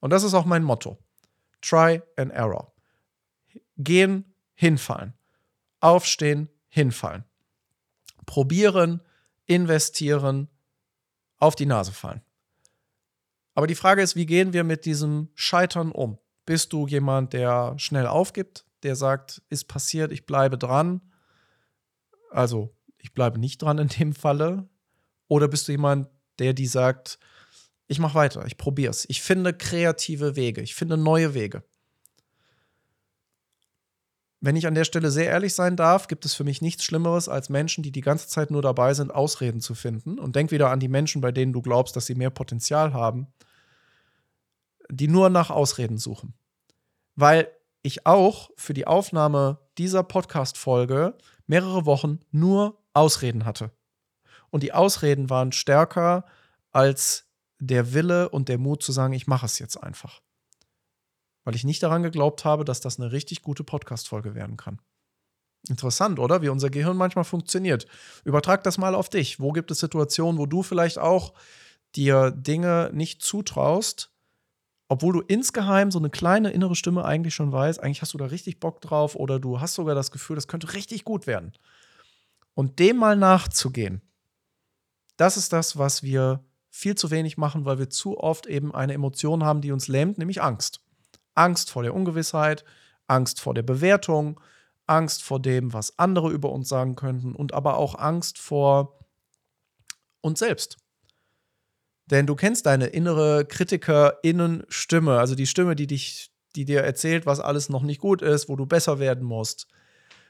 Und 0.00 0.10
das 0.10 0.22
ist 0.22 0.32
auch 0.32 0.46
mein 0.46 0.62
Motto. 0.62 0.98
Try 1.60 2.00
and 2.16 2.32
error. 2.32 2.72
Gehen, 3.76 4.24
hinfallen. 4.54 5.12
Aufstehen, 5.80 6.48
hinfallen. 6.68 7.24
Probieren, 8.24 9.02
investieren, 9.44 10.48
auf 11.38 11.54
die 11.54 11.66
Nase 11.66 11.92
fallen. 11.92 12.22
Aber 13.54 13.66
die 13.66 13.74
Frage 13.74 14.02
ist, 14.02 14.14
wie 14.16 14.26
gehen 14.26 14.52
wir 14.52 14.64
mit 14.64 14.84
diesem 14.84 15.30
Scheitern 15.34 15.90
um? 15.90 16.18
Bist 16.46 16.72
du 16.72 16.86
jemand, 16.86 17.32
der 17.32 17.74
schnell 17.78 18.06
aufgibt, 18.06 18.64
der 18.82 18.94
sagt, 18.94 19.42
ist 19.48 19.66
passiert, 19.66 20.12
ich 20.12 20.26
bleibe 20.26 20.56
dran? 20.58 21.00
Also, 22.30 22.74
ich 22.98 23.14
bleibe 23.14 23.38
nicht 23.38 23.62
dran 23.62 23.78
in 23.78 23.88
dem 23.88 24.12
Falle. 24.12 24.68
Oder 25.26 25.48
bist 25.48 25.68
du 25.68 25.72
jemand, 25.72 26.08
der 26.38 26.52
die 26.52 26.66
sagt, 26.66 27.18
ich 27.86 27.98
mache 27.98 28.14
weiter, 28.14 28.46
ich 28.46 28.56
probiere 28.56 28.90
es. 28.90 29.06
Ich 29.08 29.22
finde 29.22 29.52
kreative 29.52 30.36
Wege, 30.36 30.60
ich 30.60 30.74
finde 30.74 30.96
neue 30.96 31.34
Wege. 31.34 31.64
Wenn 34.40 34.54
ich 34.54 34.68
an 34.68 34.74
der 34.74 34.84
Stelle 34.84 35.10
sehr 35.10 35.26
ehrlich 35.26 35.54
sein 35.54 35.74
darf, 35.74 36.06
gibt 36.06 36.24
es 36.24 36.34
für 36.34 36.44
mich 36.44 36.62
nichts 36.62 36.84
Schlimmeres 36.84 37.28
als 37.28 37.48
Menschen, 37.48 37.82
die 37.82 37.90
die 37.90 38.02
ganze 38.02 38.28
Zeit 38.28 38.52
nur 38.52 38.62
dabei 38.62 38.94
sind, 38.94 39.12
Ausreden 39.12 39.60
zu 39.60 39.74
finden. 39.74 40.18
Und 40.18 40.36
denk 40.36 40.52
wieder 40.52 40.70
an 40.70 40.78
die 40.78 40.88
Menschen, 40.88 41.20
bei 41.20 41.32
denen 41.32 41.52
du 41.52 41.60
glaubst, 41.60 41.96
dass 41.96 42.06
sie 42.06 42.14
mehr 42.14 42.30
Potenzial 42.30 42.92
haben, 42.92 43.26
die 44.90 45.08
nur 45.08 45.28
nach 45.28 45.50
Ausreden 45.50 45.98
suchen. 45.98 46.34
Weil 47.16 47.50
ich 47.82 48.06
auch 48.06 48.50
für 48.56 48.74
die 48.74 48.86
Aufnahme 48.86 49.58
dieser 49.76 50.04
Podcast-Folge 50.04 51.18
mehrere 51.46 51.84
Wochen 51.84 52.20
nur 52.30 52.80
Ausreden 52.92 53.44
hatte. 53.44 53.72
Und 54.50 54.62
die 54.62 54.72
Ausreden 54.72 55.30
waren 55.30 55.50
stärker 55.50 56.24
als 56.70 57.26
der 57.58 57.92
Wille 57.92 58.28
und 58.28 58.48
der 58.48 58.58
Mut 58.58 58.84
zu 58.84 58.92
sagen, 58.92 59.14
ich 59.14 59.26
mache 59.26 59.46
es 59.46 59.58
jetzt 59.58 59.82
einfach 59.82 60.20
weil 61.48 61.56
ich 61.56 61.64
nicht 61.64 61.82
daran 61.82 62.02
geglaubt 62.02 62.44
habe, 62.44 62.62
dass 62.62 62.82
das 62.82 63.00
eine 63.00 63.10
richtig 63.10 63.40
gute 63.40 63.64
Podcast-Folge 63.64 64.34
werden 64.34 64.58
kann. 64.58 64.82
Interessant, 65.66 66.18
oder? 66.18 66.42
Wie 66.42 66.50
unser 66.50 66.68
Gehirn 66.68 66.98
manchmal 66.98 67.24
funktioniert. 67.24 67.86
Übertrag 68.22 68.62
das 68.64 68.76
mal 68.76 68.94
auf 68.94 69.08
dich. 69.08 69.40
Wo 69.40 69.52
gibt 69.52 69.70
es 69.70 69.78
Situationen, 69.78 70.38
wo 70.38 70.44
du 70.44 70.62
vielleicht 70.62 70.98
auch 70.98 71.32
dir 71.96 72.32
Dinge 72.32 72.90
nicht 72.92 73.22
zutraust, 73.22 74.12
obwohl 74.88 75.14
du 75.14 75.20
insgeheim 75.22 75.90
so 75.90 75.98
eine 75.98 76.10
kleine 76.10 76.50
innere 76.50 76.76
Stimme 76.76 77.06
eigentlich 77.06 77.34
schon 77.34 77.50
weißt, 77.50 77.82
eigentlich 77.82 78.02
hast 78.02 78.12
du 78.12 78.18
da 78.18 78.26
richtig 78.26 78.60
Bock 78.60 78.82
drauf 78.82 79.16
oder 79.16 79.40
du 79.40 79.58
hast 79.58 79.72
sogar 79.72 79.94
das 79.94 80.10
Gefühl, 80.10 80.36
das 80.36 80.48
könnte 80.48 80.74
richtig 80.74 81.04
gut 81.04 81.26
werden. 81.26 81.54
Und 82.52 82.78
dem 82.78 82.98
mal 82.98 83.16
nachzugehen, 83.16 84.02
das 85.16 85.38
ist 85.38 85.54
das, 85.54 85.78
was 85.78 86.02
wir 86.02 86.44
viel 86.68 86.94
zu 86.94 87.10
wenig 87.10 87.38
machen, 87.38 87.64
weil 87.64 87.78
wir 87.78 87.88
zu 87.88 88.18
oft 88.18 88.46
eben 88.46 88.74
eine 88.74 88.92
Emotion 88.92 89.44
haben, 89.44 89.62
die 89.62 89.72
uns 89.72 89.88
lähmt, 89.88 90.18
nämlich 90.18 90.42
Angst. 90.42 90.82
Angst 91.38 91.70
vor 91.70 91.82
der 91.82 91.94
Ungewissheit, 91.94 92.64
Angst 93.06 93.40
vor 93.40 93.54
der 93.54 93.62
Bewertung, 93.62 94.40
Angst 94.86 95.22
vor 95.22 95.40
dem, 95.40 95.72
was 95.72 95.98
andere 95.98 96.30
über 96.30 96.50
uns 96.50 96.68
sagen 96.68 96.96
könnten 96.96 97.34
und 97.34 97.54
aber 97.54 97.76
auch 97.76 97.94
Angst 97.94 98.38
vor 98.38 98.98
uns 100.20 100.40
selbst. 100.40 100.78
Denn 102.06 102.26
du 102.26 102.34
kennst 102.34 102.66
deine 102.66 102.86
innere 102.86 103.44
Kritikerinnenstimme, 103.44 105.18
also 105.18 105.34
die 105.34 105.46
Stimme, 105.46 105.76
die 105.76 105.86
dich, 105.86 106.32
die 106.56 106.64
dir 106.64 106.80
erzählt, 106.80 107.26
was 107.26 107.38
alles 107.38 107.68
noch 107.68 107.82
nicht 107.82 108.00
gut 108.00 108.22
ist, 108.22 108.48
wo 108.48 108.56
du 108.56 108.66
besser 108.66 108.98
werden 108.98 109.24
musst. 109.24 109.68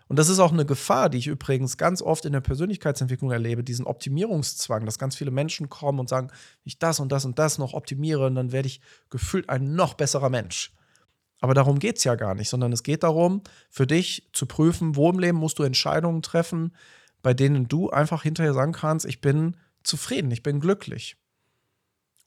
Und 0.08 0.18
das 0.18 0.28
ist 0.28 0.40
auch 0.40 0.52
eine 0.52 0.66
Gefahr, 0.66 1.08
die 1.08 1.18
ich 1.18 1.26
übrigens 1.26 1.76
ganz 1.76 2.02
oft 2.02 2.24
in 2.24 2.32
der 2.32 2.40
Persönlichkeitsentwicklung 2.40 3.30
erlebe, 3.30 3.62
diesen 3.62 3.86
Optimierungszwang, 3.86 4.86
dass 4.86 4.98
ganz 4.98 5.16
viele 5.16 5.30
Menschen 5.30 5.68
kommen 5.68 6.00
und 6.00 6.08
sagen, 6.08 6.30
ich 6.64 6.78
das 6.78 6.98
und 6.98 7.12
das 7.12 7.24
und 7.24 7.38
das 7.38 7.58
noch 7.58 7.74
optimiere, 7.74 8.26
und 8.26 8.34
dann 8.34 8.52
werde 8.52 8.68
ich 8.68 8.80
gefühlt 9.10 9.48
ein 9.48 9.74
noch 9.74 9.94
besserer 9.94 10.30
Mensch. 10.30 10.72
Aber 11.40 11.54
darum 11.54 11.78
geht 11.78 11.98
es 11.98 12.04
ja 12.04 12.16
gar 12.16 12.34
nicht, 12.34 12.48
sondern 12.48 12.72
es 12.72 12.82
geht 12.82 13.02
darum, 13.02 13.42
für 13.70 13.86
dich 13.86 14.28
zu 14.32 14.46
prüfen, 14.46 14.96
wo 14.96 15.10
im 15.10 15.18
Leben 15.18 15.38
musst 15.38 15.58
du 15.58 15.62
Entscheidungen 15.62 16.22
treffen, 16.22 16.74
bei 17.22 17.34
denen 17.34 17.68
du 17.68 17.90
einfach 17.90 18.22
hinterher 18.22 18.54
sagen 18.54 18.72
kannst, 18.72 19.06
ich 19.06 19.20
bin 19.20 19.56
zufrieden, 19.82 20.30
ich 20.30 20.42
bin 20.42 20.60
glücklich. 20.60 21.16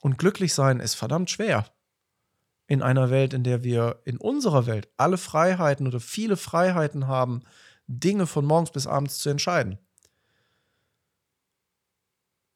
Und 0.00 0.18
glücklich 0.18 0.54
sein 0.54 0.80
ist 0.80 0.94
verdammt 0.94 1.30
schwer. 1.30 1.66
In 2.66 2.82
einer 2.82 3.10
Welt, 3.10 3.34
in 3.34 3.44
der 3.44 3.62
wir 3.62 4.00
in 4.04 4.16
unserer 4.16 4.66
Welt 4.66 4.88
alle 4.96 5.18
Freiheiten 5.18 5.86
oder 5.86 6.00
viele 6.00 6.36
Freiheiten 6.36 7.06
haben, 7.06 7.42
Dinge 7.86 8.26
von 8.26 8.44
morgens 8.44 8.70
bis 8.70 8.86
abends 8.86 9.18
zu 9.18 9.28
entscheiden. 9.28 9.78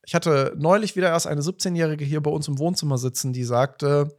Ich 0.07 0.15
hatte 0.15 0.55
neulich 0.57 0.97
wieder 0.97 1.09
erst 1.09 1.27
eine 1.27 1.41
17-Jährige 1.41 2.05
hier 2.05 2.23
bei 2.23 2.31
uns 2.31 2.49
im 2.49 2.59
Wohnzimmer 2.59 2.97
sitzen, 2.97 3.33
die 3.33 3.45
sagte, 3.45 4.17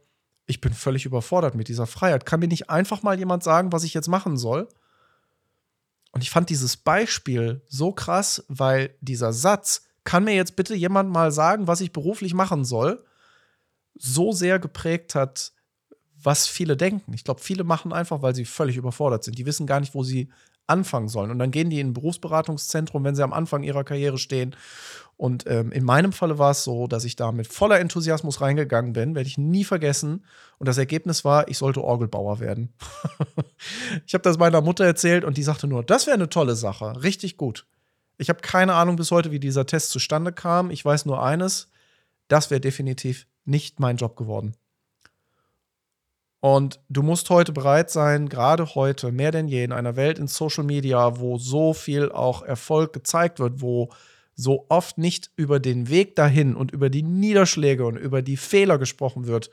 ich 0.48 0.60
bin 0.60 0.72
völlig 0.72 1.04
überfordert 1.04 1.54
mit 1.54 1.68
dieser 1.68 1.86
Freiheit. 1.86 2.26
Kann 2.26 2.40
mir 2.40 2.48
nicht 2.48 2.70
einfach 2.70 3.02
mal 3.02 3.18
jemand 3.18 3.44
sagen, 3.44 3.70
was 3.70 3.84
ich 3.84 3.94
jetzt 3.94 4.08
machen 4.08 4.36
soll? 4.36 4.66
Und 6.12 6.22
ich 6.22 6.30
fand 6.30 6.48
dieses 6.48 6.76
Beispiel 6.76 7.62
so 7.68 7.92
krass, 7.92 8.44
weil 8.48 8.94
dieser 9.00 9.32
Satz, 9.32 9.84
kann 10.04 10.24
mir 10.24 10.34
jetzt 10.34 10.56
bitte 10.56 10.74
jemand 10.74 11.10
mal 11.10 11.30
sagen, 11.30 11.66
was 11.66 11.82
ich 11.82 11.92
beruflich 11.92 12.32
machen 12.32 12.64
soll, 12.64 13.04
so 13.94 14.32
sehr 14.32 14.58
geprägt 14.58 15.14
hat, 15.14 15.52
was 16.20 16.46
viele 16.46 16.78
denken. 16.78 17.12
Ich 17.12 17.24
glaube, 17.24 17.42
viele 17.42 17.62
machen 17.62 17.92
einfach, 17.92 18.22
weil 18.22 18.34
sie 18.34 18.46
völlig 18.46 18.78
überfordert 18.78 19.24
sind. 19.24 19.38
Die 19.38 19.44
wissen 19.44 19.66
gar 19.66 19.80
nicht, 19.80 19.94
wo 19.94 20.02
sie 20.02 20.30
anfangen 20.68 21.08
sollen. 21.08 21.30
Und 21.30 21.38
dann 21.38 21.50
gehen 21.50 21.70
die 21.70 21.80
in 21.80 21.88
ein 21.88 21.94
Berufsberatungszentrum, 21.94 23.04
wenn 23.04 23.14
sie 23.14 23.22
am 23.22 23.32
Anfang 23.32 23.62
ihrer 23.62 23.84
Karriere 23.84 24.18
stehen. 24.18 24.54
Und 25.16 25.46
ähm, 25.48 25.72
in 25.72 25.84
meinem 25.84 26.12
Falle 26.12 26.38
war 26.38 26.52
es 26.52 26.62
so, 26.62 26.86
dass 26.86 27.04
ich 27.04 27.16
da 27.16 27.32
mit 27.32 27.48
voller 27.48 27.80
Enthusiasmus 27.80 28.40
reingegangen 28.40 28.92
bin, 28.92 29.16
werde 29.16 29.28
ich 29.28 29.36
nie 29.36 29.64
vergessen. 29.64 30.24
Und 30.58 30.68
das 30.68 30.78
Ergebnis 30.78 31.24
war, 31.24 31.48
ich 31.48 31.58
sollte 31.58 31.82
Orgelbauer 31.82 32.38
werden. 32.38 32.72
ich 34.06 34.14
habe 34.14 34.22
das 34.22 34.38
meiner 34.38 34.60
Mutter 34.60 34.84
erzählt 34.84 35.24
und 35.24 35.36
die 35.36 35.42
sagte 35.42 35.66
nur, 35.66 35.82
das 35.82 36.06
wäre 36.06 36.14
eine 36.14 36.28
tolle 36.28 36.54
Sache, 36.54 37.02
richtig 37.02 37.36
gut. 37.36 37.66
Ich 38.16 38.28
habe 38.28 38.40
keine 38.40 38.74
Ahnung 38.74 38.96
bis 38.96 39.10
heute, 39.10 39.32
wie 39.32 39.40
dieser 39.40 39.66
Test 39.66 39.90
zustande 39.90 40.32
kam. 40.32 40.70
Ich 40.70 40.84
weiß 40.84 41.06
nur 41.06 41.22
eines, 41.22 41.68
das 42.28 42.50
wäre 42.50 42.60
definitiv 42.60 43.26
nicht 43.44 43.80
mein 43.80 43.96
Job 43.96 44.16
geworden. 44.16 44.54
Und 46.40 46.80
du 46.88 47.02
musst 47.02 47.30
heute 47.30 47.52
bereit 47.52 47.90
sein, 47.90 48.28
gerade 48.28 48.74
heute, 48.74 49.10
mehr 49.10 49.32
denn 49.32 49.48
je, 49.48 49.64
in 49.64 49.72
einer 49.72 49.96
Welt 49.96 50.18
in 50.18 50.28
Social 50.28 50.64
Media, 50.64 51.18
wo 51.18 51.36
so 51.36 51.72
viel 51.72 52.12
auch 52.12 52.42
Erfolg 52.42 52.92
gezeigt 52.92 53.40
wird, 53.40 53.60
wo 53.60 53.90
so 54.34 54.66
oft 54.68 54.98
nicht 54.98 55.32
über 55.34 55.58
den 55.58 55.88
Weg 55.88 56.14
dahin 56.14 56.54
und 56.54 56.70
über 56.70 56.90
die 56.90 57.02
Niederschläge 57.02 57.84
und 57.84 57.96
über 57.96 58.22
die 58.22 58.36
Fehler 58.36 58.78
gesprochen 58.78 59.26
wird, 59.26 59.50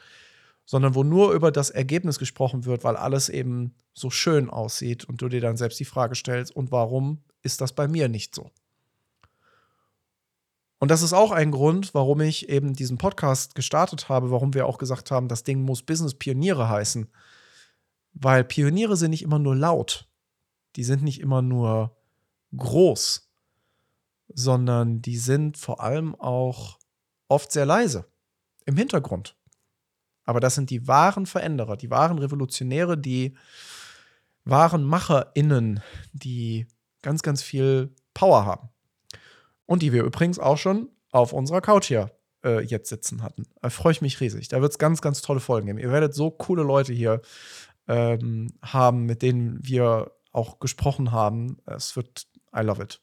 sondern 0.64 0.94
wo 0.94 1.04
nur 1.04 1.34
über 1.34 1.52
das 1.52 1.72
Ergebnis 1.72 2.20
gesprochen 2.20 2.66
wird, 2.66 2.84
weil 2.84 2.96
alles 2.96 3.30
eben 3.30 3.74
so 3.96 4.12
schön 4.12 4.50
aussieht 4.50 5.06
und 5.06 5.22
du 5.22 5.30
dir 5.30 5.42
dann 5.42 5.58
selbst 5.58 5.80
die 5.80 5.86
Frage 5.86 6.14
stellst, 6.14 6.56
und 6.56 6.72
warum 6.72 7.24
ist 7.42 7.62
das 7.62 7.74
bei 7.74 7.88
mir 7.88 8.10
nicht 8.10 8.36
so? 8.36 8.52
Und 10.86 10.90
das 10.90 11.02
ist 11.02 11.14
auch 11.14 11.32
ein 11.32 11.50
Grund, 11.50 11.96
warum 11.96 12.22
ich 12.22 12.48
eben 12.48 12.76
diesen 12.76 13.00
Podcast 13.00 13.56
gestartet 13.56 14.08
habe, 14.08 14.30
warum 14.30 14.54
wir 14.54 14.68
auch 14.68 14.78
gesagt 14.78 15.10
haben, 15.10 15.28
das 15.28 15.42
Ding 15.42 15.64
muss 15.64 15.82
Business 15.82 16.14
Pioniere 16.14 16.70
heißen. 16.70 17.12
Weil 18.14 18.44
Pioniere 18.44 18.96
sind 18.96 19.10
nicht 19.10 19.24
immer 19.24 19.40
nur 19.40 19.56
laut, 19.56 20.08
die 20.76 20.84
sind 20.84 21.02
nicht 21.02 21.22
immer 21.22 21.42
nur 21.42 21.98
groß, 22.56 23.28
sondern 24.28 25.02
die 25.02 25.18
sind 25.18 25.58
vor 25.58 25.82
allem 25.82 26.14
auch 26.14 26.78
oft 27.30 27.52
sehr 27.52 27.66
leise 27.66 28.06
im 28.68 28.78
Hintergrund. 28.78 29.36
Aber 30.24 30.40
das 30.40 30.54
sind 30.54 30.70
die 30.70 30.88
wahren 30.88 31.26
Veränderer, 31.26 31.78
die 31.78 31.90
wahren 31.90 32.20
Revolutionäre, 32.20 32.96
die 32.96 33.36
wahren 34.44 34.84
MacherInnen, 34.84 35.82
die 36.14 36.68
ganz, 37.02 37.24
ganz 37.24 37.42
viel 37.42 37.96
Power 38.14 38.46
haben. 38.46 38.70
Und 39.66 39.82
die 39.82 39.94
wir 39.94 40.04
übrigens 40.04 40.40
auch 40.40 40.58
schon 40.58 40.90
auf 41.12 41.34
unserer 41.34 41.62
Couch 41.62 41.88
hier 41.88 42.12
äh, 42.44 42.62
jetzt 42.64 42.90
sitzen 42.90 43.24
hatten. 43.24 43.46
Da 43.62 43.70
freue 43.70 43.94
ich 43.94 44.02
mich 44.02 44.20
riesig. 44.20 44.48
Da 44.48 44.62
wird 44.62 44.72
es 44.72 44.78
ganz, 44.78 45.02
ganz 45.02 45.22
tolle 45.22 45.40
Folgen 45.40 45.68
geben. 45.68 45.80
Ihr 45.80 45.92
werdet 45.92 46.14
so 46.14 46.32
coole 46.32 46.64
Leute 46.64 46.94
hier 46.94 47.22
ähm, 47.88 48.54
haben, 48.62 49.06
mit 49.06 49.22
denen 49.22 49.60
wir 49.62 50.12
auch 50.32 50.60
gesprochen 50.60 51.12
haben. 51.12 51.58
Es 51.66 51.96
wird, 51.96 52.28
I 52.56 52.62
love 52.62 52.82
it. 52.84 53.02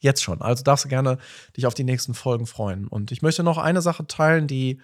Jetzt 0.00 0.22
schon. 0.22 0.40
Also 0.42 0.62
darfst 0.62 0.84
du 0.84 0.88
gerne 0.88 1.18
dich 1.56 1.66
auf 1.66 1.74
die 1.74 1.84
nächsten 1.84 2.14
Folgen 2.14 2.46
freuen. 2.46 2.86
Und 2.86 3.10
ich 3.10 3.22
möchte 3.22 3.42
noch 3.42 3.58
eine 3.58 3.82
Sache 3.82 4.06
teilen, 4.06 4.46
die 4.46 4.80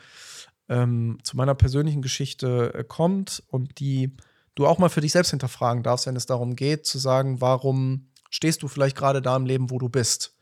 ähm, 0.69 1.19
zu 1.23 1.37
meiner 1.37 1.55
persönlichen 1.55 2.03
Geschichte 2.03 2.73
äh, 2.75 2.85
kommt 2.85 3.43
und 3.49 3.79
die 3.79 4.17
du 4.55 4.67
auch 4.67 4.79
mal 4.79 4.89
für 4.89 5.01
dich 5.01 5.13
selbst 5.13 5.31
hinterfragen 5.31 5.83
darfst, 5.83 6.07
wenn 6.07 6.17
es 6.17 6.27
darum 6.27 6.57
geht, 6.57 6.87
zu 6.87 6.99
sagen, 6.99 7.41
warum 7.41 8.09
stehst 8.31 8.63
du 8.63 8.69
vielleicht 8.69 8.97
gerade 8.97 9.21
da 9.21 9.37
im 9.37 9.47
Leben, 9.47 9.71
wo 9.71 9.79
du 9.79 9.89
bist? 9.89 10.34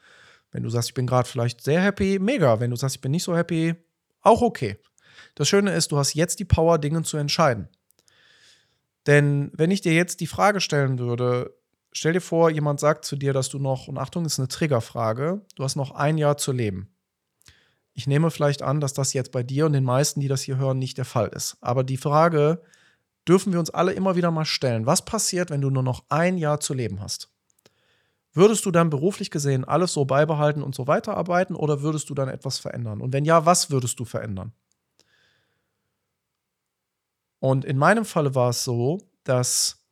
Wenn 0.52 0.62
du 0.62 0.68
sagst, 0.68 0.90
ich 0.90 0.94
bin 0.94 1.06
gerade 1.06 1.28
vielleicht 1.28 1.62
sehr 1.62 1.80
happy, 1.80 2.18
mega. 2.18 2.60
Wenn 2.60 2.70
du 2.70 2.76
sagst, 2.76 2.96
ich 2.96 3.00
bin 3.00 3.10
nicht 3.10 3.24
so 3.24 3.36
happy, 3.36 3.74
auch 4.20 4.42
okay. 4.42 4.78
Das 5.34 5.48
Schöne 5.48 5.72
ist, 5.72 5.90
du 5.90 5.98
hast 5.98 6.14
jetzt 6.14 6.38
die 6.38 6.44
Power, 6.44 6.78
Dinge 6.78 7.02
zu 7.02 7.16
entscheiden. 7.16 7.68
Denn 9.06 9.50
wenn 9.54 9.70
ich 9.70 9.80
dir 9.80 9.94
jetzt 9.94 10.20
die 10.20 10.26
Frage 10.26 10.60
stellen 10.60 10.98
würde, 10.98 11.54
stell 11.92 12.12
dir 12.12 12.20
vor, 12.20 12.50
jemand 12.50 12.80
sagt 12.80 13.04
zu 13.04 13.16
dir, 13.16 13.32
dass 13.32 13.48
du 13.48 13.58
noch, 13.58 13.88
und 13.88 13.98
Achtung, 13.98 14.24
ist 14.24 14.38
eine 14.38 14.48
Triggerfrage, 14.48 15.40
du 15.56 15.64
hast 15.64 15.76
noch 15.76 15.90
ein 15.92 16.18
Jahr 16.18 16.36
zu 16.36 16.52
leben. 16.52 16.94
Ich 17.94 18.06
nehme 18.06 18.30
vielleicht 18.30 18.62
an, 18.62 18.80
dass 18.80 18.92
das 18.92 19.12
jetzt 19.12 19.32
bei 19.32 19.42
dir 19.42 19.66
und 19.66 19.72
den 19.72 19.84
meisten, 19.84 20.20
die 20.20 20.28
das 20.28 20.42
hier 20.42 20.56
hören, 20.56 20.78
nicht 20.78 20.98
der 20.98 21.04
Fall 21.04 21.28
ist. 21.28 21.56
Aber 21.60 21.84
die 21.84 21.96
Frage 21.98 22.62
dürfen 23.28 23.52
wir 23.52 23.60
uns 23.60 23.70
alle 23.70 23.92
immer 23.92 24.16
wieder 24.16 24.30
mal 24.30 24.44
stellen. 24.44 24.86
Was 24.86 25.04
passiert, 25.04 25.50
wenn 25.50 25.60
du 25.60 25.70
nur 25.70 25.82
noch 25.82 26.04
ein 26.08 26.38
Jahr 26.38 26.60
zu 26.60 26.74
leben 26.74 27.00
hast? 27.00 27.31
Würdest 28.34 28.64
du 28.64 28.70
dann 28.70 28.88
beruflich 28.88 29.30
gesehen 29.30 29.64
alles 29.64 29.92
so 29.92 30.04
beibehalten 30.04 30.62
und 30.62 30.74
so 30.74 30.86
weiterarbeiten 30.86 31.54
oder 31.54 31.82
würdest 31.82 32.08
du 32.08 32.14
dann 32.14 32.28
etwas 32.28 32.58
verändern? 32.58 33.00
Und 33.00 33.12
wenn 33.12 33.24
ja, 33.24 33.44
was 33.44 33.70
würdest 33.70 34.00
du 34.00 34.04
verändern? 34.04 34.52
Und 37.40 37.64
in 37.64 37.76
meinem 37.76 38.04
Falle 38.04 38.34
war 38.34 38.50
es 38.50 38.64
so, 38.64 38.98
dass 39.24 39.84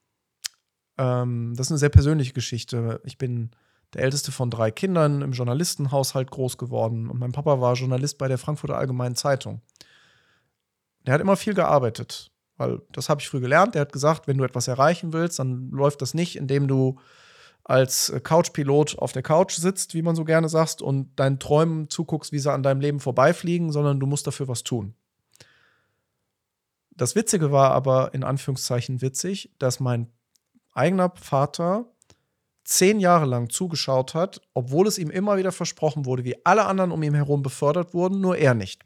ähm, 0.97 1.55
das 1.57 1.67
ist 1.67 1.73
eine 1.73 1.79
sehr 1.79 1.89
persönliche 1.89 2.33
Geschichte. 2.33 3.01
Ich 3.05 3.19
bin 3.19 3.51
der 3.93 4.03
älteste 4.03 4.33
von 4.33 4.51
drei 4.51 4.71
Kindern 4.71 5.21
im 5.21 5.33
Journalistenhaushalt 5.33 6.31
groß 6.31 6.59
geworden 6.59 7.11
und 7.11 7.19
mein 7.19 7.33
Papa 7.33 7.61
war 7.61 7.75
Journalist 7.75 8.19
bei 8.19 8.29
der 8.29 8.39
Frankfurter 8.39 8.77
Allgemeinen 8.77 9.17
Zeitung. 9.17 9.63
Der 11.07 11.15
hat 11.15 11.21
immer 11.21 11.37
viel 11.37 11.55
gearbeitet, 11.55 12.31
weil 12.57 12.83
das 12.93 13.09
habe 13.09 13.21
ich 13.21 13.29
früh 13.29 13.41
gelernt. 13.41 13.75
Der 13.75 13.83
hat 13.83 13.93
gesagt, 13.93 14.29
wenn 14.29 14.39
du 14.39 14.45
etwas 14.45 14.69
erreichen 14.69 15.13
willst, 15.13 15.39
dann 15.39 15.71
läuft 15.71 16.03
das 16.03 16.15
nicht, 16.15 16.37
indem 16.37 16.69
du 16.69 17.01
als 17.65 18.13
Couchpilot 18.23 18.99
auf 18.99 19.13
der 19.13 19.23
Couch 19.23 19.55
sitzt, 19.55 19.95
wie 19.95 20.03
man 20.03 20.17
so 20.17 20.25
gerne 20.25 20.49
sagt, 20.49 20.83
und 20.83 21.15
deinen 21.19 21.39
Träumen 21.39 21.89
zuguckst, 21.91 22.33
wie 22.33 22.39
sie 22.39 22.53
an 22.53 22.63
deinem 22.63 22.81
Leben 22.81 23.01
vorbeifliegen, 23.01 23.73
sondern 23.73 24.01
du 24.01 24.07
musst 24.07 24.27
dafür 24.27 24.49
was 24.49 24.65
tun. 24.65 24.95
Das 26.91 27.15
Witzige 27.15 27.53
war 27.53 27.71
aber 27.71 28.13
in 28.13 28.25
Anführungszeichen 28.25 29.01
witzig, 29.01 29.55
dass 29.59 29.81
mein 29.81 30.13
eigener 30.73 31.13
Vater 31.17 31.87
zehn 32.65 33.01
Jahre 33.01 33.27
lang 33.27 33.49
zugeschaut 33.51 34.15
hat, 34.15 34.43
obwohl 34.55 34.87
es 34.87 34.99
ihm 34.99 35.11
immer 35.11 35.37
wieder 35.37 35.53
versprochen 35.53 36.05
wurde, 36.05 36.25
wie 36.25 36.45
alle 36.45 36.67
anderen 36.67 36.93
um 36.93 37.03
ihn 37.03 37.15
herum 37.15 37.43
befördert 37.43 37.95
wurden, 37.95 38.21
nur 38.21 38.37
er 38.37 38.55
nicht. 38.55 38.85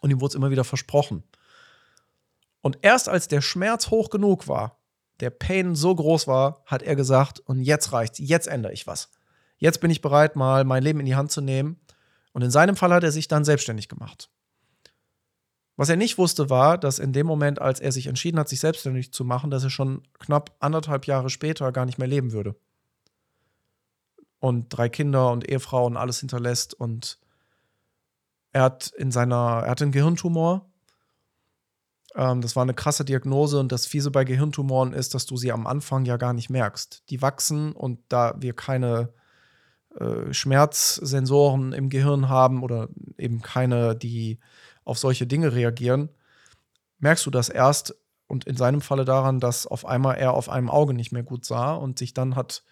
Und 0.00 0.10
ihm 0.10 0.20
wurde 0.20 0.32
es 0.32 0.34
immer 0.34 0.50
wieder 0.50 0.64
versprochen. 0.64 1.24
Und 2.62 2.78
erst 2.82 3.08
als 3.08 3.28
der 3.28 3.42
Schmerz 3.42 3.90
hoch 3.90 4.10
genug 4.10 4.48
war, 4.48 4.80
der 5.20 5.30
Pain 5.30 5.74
so 5.74 5.94
groß 5.94 6.26
war, 6.26 6.62
hat 6.66 6.82
er 6.82 6.96
gesagt, 6.96 7.40
und 7.40 7.60
jetzt 7.60 7.92
reicht's, 7.92 8.18
jetzt 8.18 8.48
ändere 8.48 8.72
ich 8.72 8.86
was. 8.86 9.10
Jetzt 9.58 9.80
bin 9.80 9.90
ich 9.90 10.02
bereit, 10.02 10.36
mal 10.36 10.64
mein 10.64 10.82
Leben 10.82 11.00
in 11.00 11.06
die 11.06 11.16
Hand 11.16 11.30
zu 11.30 11.40
nehmen. 11.40 11.80
Und 12.32 12.42
in 12.42 12.50
seinem 12.50 12.76
Fall 12.76 12.92
hat 12.92 13.04
er 13.04 13.12
sich 13.12 13.28
dann 13.28 13.44
selbstständig 13.44 13.88
gemacht. 13.88 14.30
Was 15.76 15.88
er 15.88 15.96
nicht 15.96 16.18
wusste, 16.18 16.50
war, 16.50 16.78
dass 16.78 16.98
in 16.98 17.12
dem 17.12 17.26
Moment, 17.26 17.60
als 17.60 17.80
er 17.80 17.92
sich 17.92 18.06
entschieden 18.06 18.38
hat, 18.38 18.48
sich 18.48 18.60
selbstständig 18.60 19.12
zu 19.12 19.24
machen, 19.24 19.50
dass 19.50 19.64
er 19.64 19.70
schon 19.70 20.02
knapp 20.18 20.54
anderthalb 20.58 21.06
Jahre 21.06 21.30
später 21.30 21.72
gar 21.72 21.86
nicht 21.86 21.98
mehr 21.98 22.08
leben 22.08 22.32
würde. 22.32 22.56
Und 24.38 24.68
drei 24.68 24.88
Kinder 24.88 25.30
und 25.32 25.48
Ehefrau 25.48 25.86
und 25.86 25.96
alles 25.96 26.20
hinterlässt. 26.20 26.74
Und 26.74 27.18
er 28.52 28.62
hat 28.62 28.88
in 28.96 29.10
seiner, 29.10 29.62
er 29.64 29.70
hatte 29.70 29.84
einen 29.84 29.92
Gehirntumor 29.92 30.70
ähm, 32.16 32.40
das 32.40 32.56
war 32.56 32.62
eine 32.62 32.74
krasse 32.74 33.04
Diagnose 33.04 33.60
und 33.60 33.70
das 33.70 33.86
Fiese 33.86 34.10
bei 34.10 34.24
Gehirntumoren 34.24 34.92
ist, 34.92 35.14
dass 35.14 35.26
du 35.26 35.36
sie 35.36 35.52
am 35.52 35.66
Anfang 35.66 36.04
ja 36.04 36.16
gar 36.16 36.32
nicht 36.32 36.50
merkst. 36.50 37.04
Die 37.10 37.22
wachsen 37.22 37.72
und 37.72 38.00
da 38.08 38.34
wir 38.38 38.54
keine 38.54 39.12
äh, 39.98 40.32
Schmerzsensoren 40.32 41.72
im 41.72 41.90
Gehirn 41.90 42.28
haben 42.28 42.62
oder 42.62 42.88
eben 43.18 43.42
keine, 43.42 43.94
die 43.94 44.38
auf 44.84 44.98
solche 44.98 45.26
Dinge 45.26 45.52
reagieren, 45.52 46.08
merkst 46.98 47.26
du 47.26 47.30
das 47.30 47.48
erst 47.50 47.94
und 48.26 48.44
in 48.44 48.56
seinem 48.56 48.80
Falle 48.80 49.04
daran, 49.04 49.38
dass 49.38 49.66
auf 49.66 49.84
einmal 49.84 50.16
er 50.16 50.32
auf 50.32 50.48
einem 50.48 50.70
Auge 50.70 50.94
nicht 50.94 51.12
mehr 51.12 51.22
gut 51.22 51.44
sah 51.44 51.74
und 51.74 51.98
sich 51.98 52.14
dann 52.14 52.34
hat 52.34 52.64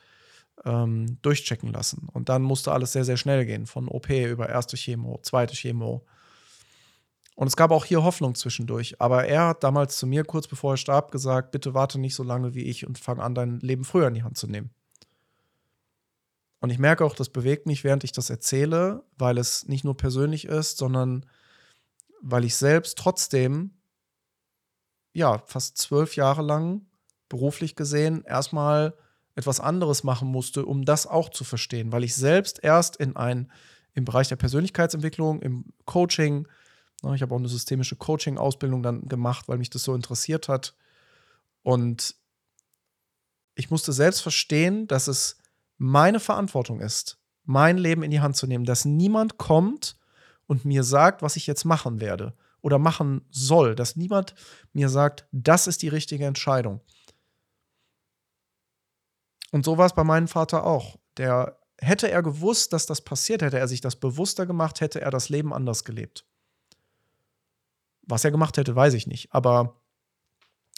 ähm, 0.65 1.19
durchchecken 1.23 1.73
lassen. 1.73 2.09
Und 2.13 2.29
dann 2.29 2.43
musste 2.43 2.73
alles 2.73 2.93
sehr, 2.93 3.05
sehr 3.05 3.17
schnell 3.17 3.45
gehen, 3.45 3.67
von 3.67 3.89
OP 3.89 4.09
über 4.11 4.49
erste 4.49 4.77
Chemo, 4.77 5.19
zweite 5.23 5.55
Chemo. 5.55 6.07
Und 7.35 7.49
es 7.49 7.57
gab 7.57 7.73
auch 7.73 7.85
hier 7.85 8.05
Hoffnung 8.05 8.35
zwischendurch. 8.35 9.01
Aber 9.01 9.27
er 9.27 9.49
hat 9.49 9.65
damals 9.65 9.97
zu 9.97 10.07
mir, 10.07 10.25
kurz 10.25 10.47
bevor 10.47 10.75
er 10.75 10.77
starb, 10.77 11.11
gesagt: 11.11 11.51
Bitte 11.51 11.75
warte 11.75 11.99
nicht 11.99 12.15
so 12.15 12.23
lange 12.23 12.55
wie 12.55 12.65
ich 12.65 12.87
und 12.87 12.99
fang 12.99 13.21
an, 13.21 13.35
dein 13.35 13.61
Leben 13.61 13.85
früher 13.85 14.09
in 14.09 14.15
die 14.15 14.23
Hand 14.23 14.37
zu 14.37 14.47
nehmen. 14.47 14.71
Und 16.61 16.71
ich 16.71 16.79
merke 16.79 17.05
auch, 17.05 17.15
das 17.15 17.29
bewegt 17.29 17.67
mich, 17.67 17.85
während 17.85 18.05
ich 18.05 18.13
das 18.13 18.31
erzähle, 18.31 19.05
weil 19.19 19.37
es 19.37 19.69
nicht 19.69 19.85
nur 19.85 19.97
persönlich 19.99 20.47
ist, 20.47 20.79
sondern 20.79 21.27
weil 22.23 22.45
ich 22.45 22.57
selbst 22.57 22.97
trotzdem, 22.97 23.73
ja, 25.13 25.43
fast 25.45 25.77
zwölf 25.77 26.17
Jahre 26.17 26.41
lang 26.41 26.87
beruflich 27.29 27.77
gesehen 27.77 28.25
erstmal 28.25 28.95
etwas 29.35 29.61
anderes 29.61 30.05
machen 30.05 30.29
musste, 30.29 30.65
um 30.65 30.87
das 30.87 31.07
auch 31.07 31.29
zu 31.29 31.45
verstehen, 31.45 31.93
weil 31.93 32.05
ich 32.05 32.15
selbst 32.15 32.63
erst 32.63 32.97
in 32.97 33.15
ein, 33.15 33.53
im 33.93 34.07
Bereich 34.07 34.29
der 34.29 34.37
Persönlichkeitsentwicklung, 34.37 35.43
im 35.43 35.67
Coaching, 35.85 36.49
ich 37.13 37.23
habe 37.23 37.35
auch 37.35 37.39
eine 37.39 37.49
systemische 37.49 37.97
Coaching-Ausbildung 37.97 38.83
dann 38.83 39.09
gemacht, 39.09 39.49
weil 39.49 39.59
mich 39.59 39.71
das 39.71 39.83
so 39.83 39.95
interessiert 39.95 40.49
hat. 40.49 40.75
Und 41.63 42.15
ich 43.55 43.71
musste 43.71 43.93
selbst 43.93 44.21
verstehen, 44.21 44.87
dass 44.87 45.09
es 45.09 45.39
meine 45.77 46.21
Verantwortung 46.21 46.81
ist, 46.81 47.19
mein 47.45 47.79
Leben 47.79 48.03
in 48.03 48.11
die 48.11 48.21
Hand 48.21 48.37
zu 48.37 48.47
nehmen, 48.47 48.65
dass 48.65 48.85
niemand 48.85 49.39
kommt 49.39 49.99
und 50.47 50.65
mir 50.65 50.83
sagt, 50.83 51.23
was 51.23 51.37
ich 51.37 51.47
jetzt 51.47 51.65
machen 51.65 52.01
werde 52.01 52.35
oder 52.63 52.79
machen 52.79 53.27
soll, 53.31 53.75
dass 53.75 53.97
niemand 53.97 54.35
mir 54.73 54.89
sagt, 54.89 55.27
das 55.33 55.67
ist 55.67 55.83
die 55.83 55.89
richtige 55.89 56.25
Entscheidung. 56.25 56.81
Und 59.51 59.65
so 59.65 59.79
war 59.79 59.87
es 59.87 59.95
bei 59.95 60.05
meinem 60.05 60.29
Vater 60.29 60.65
auch. 60.65 60.99
Der 61.17 61.59
hätte 61.79 62.11
er 62.11 62.23
gewusst, 62.23 62.73
dass 62.73 62.87
das 62.87 63.03
passiert, 63.03 63.43
hätte 63.43 63.59
er 63.59 63.69
sich 63.69 63.81
das 63.81 63.97
bewusster 63.97 64.47
gemacht, 64.47 64.81
hätte 64.81 65.01
er 65.01 65.11
das 65.11 65.29
Leben 65.29 65.53
anders 65.53 65.85
gelebt. 65.85 66.25
Was 68.07 68.25
er 68.25 68.31
gemacht 68.31 68.57
hätte, 68.57 68.75
weiß 68.77 68.95
ich 68.95 69.07
nicht. 69.07 69.33
Aber 69.33 69.81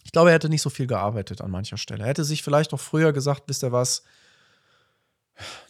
ich 0.04 0.12
glaube, 0.12 0.30
er 0.30 0.34
hätte 0.34 0.48
nicht 0.48 0.62
so 0.62 0.70
viel 0.70 0.86
gearbeitet 0.86 1.40
an 1.40 1.50
mancher 1.50 1.76
Stelle. 1.76 2.04
Er 2.04 2.08
hätte 2.08 2.24
sich 2.24 2.42
vielleicht 2.42 2.72
noch 2.72 2.80
früher 2.80 3.12
gesagt, 3.12 3.44
wisst 3.46 3.64
ihr 3.64 3.72
was, 3.72 4.04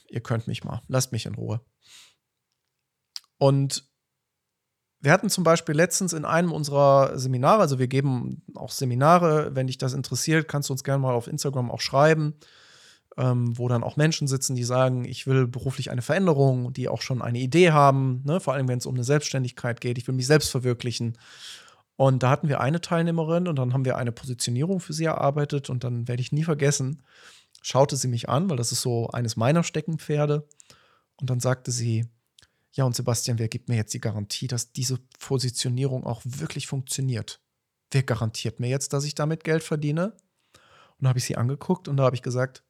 ihr 0.09 0.21
könnt 0.21 0.47
mich 0.47 0.65
mal, 0.65 0.83
lasst 0.89 1.13
mich 1.13 1.27
in 1.27 1.35
Ruhe. 1.35 1.61
Und 3.39 3.89
wir 5.01 5.13
hatten 5.13 5.31
zum 5.31 5.45
Beispiel 5.45 5.75
letztens 5.75 6.13
in 6.13 6.25
einem 6.25 6.53
unserer 6.53 7.19
Seminare, 7.19 7.61
also 7.61 7.79
wir 7.79 7.87
geben 7.87 8.43
auch 8.55 8.71
Seminare, 8.71 9.55
wenn 9.55 9.67
dich 9.67 9.79
das 9.79 9.93
interessiert, 9.93 10.49
kannst 10.49 10.69
du 10.69 10.73
uns 10.73 10.85
gerne 10.85 11.01
mal 11.01 11.15
auf 11.15 11.29
Instagram 11.29 11.71
auch 11.71 11.81
schreiben, 11.81 12.35
ähm, 13.17 13.57
wo 13.57 13.69
dann 13.69 13.83
auch 13.83 13.97
Menschen 13.97 14.29
sitzen, 14.29 14.55
die 14.55 14.65
sagen, 14.65 15.05
ich 15.05 15.27
will 15.27 15.47
beruflich 15.47 15.91
eine 15.91 16.03
Veränderung, 16.03 16.73
die 16.73 16.89
auch 16.89 17.01
schon 17.01 17.23
eine 17.23 17.39
Idee 17.39 17.71
haben, 17.71 18.23
ne? 18.25 18.41
vor 18.41 18.55
allem 18.55 18.69
wenn 18.69 18.79
es 18.79 18.87
um 18.87 18.95
eine 18.95 19.05
Selbstständigkeit 19.05 19.81
geht, 19.81 19.99
ich 19.99 20.07
will 20.07 20.15
mich 20.15 20.27
selbst 20.27 20.51
verwirklichen. 20.51 21.17
Und 21.97 22.23
da 22.23 22.31
hatten 22.31 22.49
wir 22.49 22.61
eine 22.61 22.83
Teilnehmerin 22.83 23.49
und 23.49 23.57
dann 23.57 23.73
haben 23.73 23.87
wir 23.87 23.97
eine 23.97 24.13
Positionierung 24.13 24.81
für 24.81 24.93
sie 24.93 25.05
erarbeitet 25.07 25.71
und 25.71 25.83
dann 25.83 26.09
werde 26.09 26.21
ich 26.21 26.31
nie 26.31 26.45
vergessen, 26.45 27.03
schaute 27.63 27.97
sie 27.97 28.09
mich 28.09 28.29
an, 28.29 28.51
weil 28.51 28.59
das 28.59 28.71
ist 28.71 28.83
so 28.83 29.09
eines 29.09 29.37
meiner 29.37 29.65
Steckenpferde. 29.65 30.47
Und 31.19 31.31
dann 31.31 31.41
sagte 31.41 31.71
sie, 31.71 32.07
ja, 32.73 32.85
und 32.85 32.95
Sebastian, 32.95 33.39
wer 33.39 33.49
gibt 33.49 33.71
mir 33.71 33.77
jetzt 33.77 33.95
die 33.95 34.01
Garantie, 34.01 34.47
dass 34.47 34.73
diese 34.73 34.99
Positionierung 35.19 36.05
auch 36.05 36.21
wirklich 36.25 36.67
funktioniert? 36.67 37.41
Wer 37.91 38.03
garantiert 38.03 38.61
mir 38.61 38.69
jetzt, 38.69 38.93
dass 38.93 39.05
ich 39.05 39.15
damit 39.15 39.45
Geld 39.45 39.63
verdiene? 39.63 40.13
Und 40.99 41.05
da 41.05 41.09
habe 41.09 41.19
ich 41.19 41.25
sie 41.25 41.37
angeguckt 41.37 41.89
und 41.89 41.97
da 41.97 42.05
habe 42.05 42.17
ich 42.17 42.23
gesagt, 42.23 42.66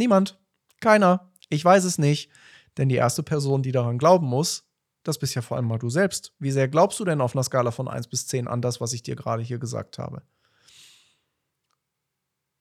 niemand, 0.00 0.40
keiner, 0.80 1.30
ich 1.50 1.64
weiß 1.64 1.84
es 1.84 1.98
nicht. 1.98 2.30
Denn 2.76 2.88
die 2.88 2.96
erste 2.96 3.22
Person, 3.22 3.62
die 3.62 3.72
daran 3.72 3.98
glauben 3.98 4.26
muss, 4.26 4.64
das 5.02 5.18
bist 5.18 5.34
ja 5.34 5.42
vor 5.42 5.56
allem 5.56 5.66
mal 5.66 5.78
du 5.78 5.90
selbst. 5.90 6.34
Wie 6.38 6.50
sehr 6.50 6.68
glaubst 6.68 6.98
du 7.00 7.04
denn 7.04 7.20
auf 7.20 7.34
einer 7.34 7.42
Skala 7.42 7.70
von 7.70 7.88
1 7.88 8.08
bis 8.08 8.26
10 8.26 8.48
an 8.48 8.62
das, 8.62 8.80
was 8.80 8.92
ich 8.92 9.02
dir 9.02 9.16
gerade 9.16 9.42
hier 9.42 9.58
gesagt 9.58 9.98
habe? 9.98 10.22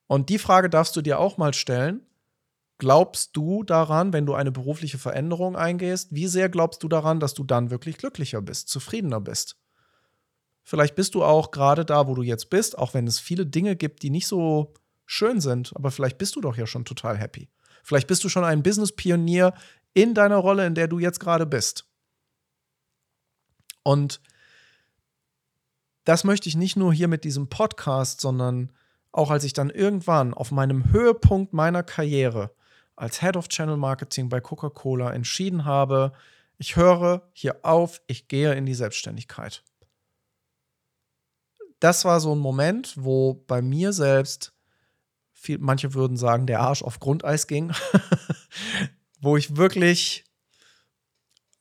Und 0.07 0.29
die 0.29 0.39
Frage 0.39 0.69
darfst 0.69 0.95
du 0.95 1.01
dir 1.01 1.19
auch 1.19 1.37
mal 1.37 1.53
stellen. 1.53 2.05
Glaubst 2.79 3.35
du 3.35 3.63
daran, 3.63 4.13
wenn 4.13 4.25
du 4.25 4.33
eine 4.33 4.51
berufliche 4.51 4.97
Veränderung 4.97 5.55
eingehst, 5.55 6.13
wie 6.13 6.27
sehr 6.27 6.49
glaubst 6.49 6.81
du 6.81 6.87
daran, 6.87 7.19
dass 7.19 7.33
du 7.33 7.43
dann 7.43 7.71
wirklich 7.71 7.97
glücklicher 7.97 8.41
bist, 8.41 8.69
zufriedener 8.69 9.19
bist? 9.19 9.57
Vielleicht 10.63 10.95
bist 10.95 11.13
du 11.15 11.23
auch 11.23 11.51
gerade 11.51 11.83
da, 11.83 12.07
wo 12.07 12.15
du 12.15 12.21
jetzt 12.21 12.49
bist, 12.49 12.77
auch 12.77 12.93
wenn 12.93 13.05
es 13.05 13.19
viele 13.19 13.45
Dinge 13.45 13.75
gibt, 13.75 14.01
die 14.01 14.09
nicht 14.09 14.27
so 14.27 14.73
schön 15.11 15.41
sind, 15.41 15.75
aber 15.75 15.89
vielleicht 15.89 16.19
bist 16.19 16.35
du 16.35 16.41
doch 16.41 16.55
ja 16.55 16.67
schon 16.67 16.85
total 16.85 17.17
happy. 17.17 17.49
Vielleicht 17.83 18.07
bist 18.07 18.23
du 18.23 18.29
schon 18.29 18.43
ein 18.43 18.61
Business-Pionier 18.61 19.55
in 19.95 20.13
deiner 20.13 20.37
Rolle, 20.37 20.67
in 20.67 20.75
der 20.75 20.87
du 20.87 20.99
jetzt 20.99 21.19
gerade 21.19 21.47
bist. 21.47 21.89
Und 23.81 24.21
das 26.03 26.23
möchte 26.23 26.47
ich 26.47 26.55
nicht 26.55 26.75
nur 26.75 26.93
hier 26.93 27.07
mit 27.07 27.23
diesem 27.23 27.49
Podcast, 27.49 28.21
sondern 28.21 28.71
auch 29.11 29.31
als 29.31 29.43
ich 29.43 29.53
dann 29.53 29.71
irgendwann 29.71 30.35
auf 30.35 30.51
meinem 30.51 30.91
Höhepunkt 30.91 31.53
meiner 31.53 31.81
Karriere 31.81 32.53
als 32.95 33.19
Head 33.21 33.35
of 33.35 33.47
Channel 33.47 33.77
Marketing 33.77 34.29
bei 34.29 34.41
Coca-Cola 34.41 35.11
entschieden 35.11 35.65
habe, 35.65 36.11
ich 36.59 36.75
höre 36.75 37.27
hier 37.33 37.65
auf, 37.65 37.99
ich 38.05 38.27
gehe 38.27 38.53
in 38.53 38.67
die 38.67 38.75
Selbstständigkeit. 38.75 39.63
Das 41.79 42.05
war 42.05 42.19
so 42.19 42.35
ein 42.35 42.39
Moment, 42.39 42.93
wo 42.95 43.33
bei 43.33 43.63
mir 43.63 43.91
selbst, 43.91 44.53
viel, 45.39 45.57
manche 45.59 45.93
würden 45.93 46.17
sagen, 46.17 46.47
der 46.47 46.59
Arsch 46.59 46.83
auf 46.83 46.99
Grundeis 46.99 47.47
ging, 47.47 47.71
wo 49.21 49.37
ich 49.37 49.55
wirklich 49.55 50.25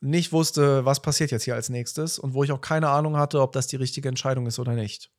nicht 0.01 0.33
wusste, 0.33 0.85
was 0.85 1.01
passiert 1.01 1.31
jetzt 1.31 1.45
hier 1.45 1.55
als 1.55 1.69
nächstes 1.69 2.19
und 2.19 2.35
wo 2.35 2.45
ich 2.45 2.53
auch 2.53 2.61
keine 2.61 2.89
Ahnung 2.89 3.17
hatte, 3.17 3.41
ob 3.41 3.53
das 3.53 3.67
die 3.67 3.77
richtige 3.77 4.09
Entscheidung 4.09 4.47
ist 4.47 4.59
oder 4.59 4.75
nicht. 4.75 5.11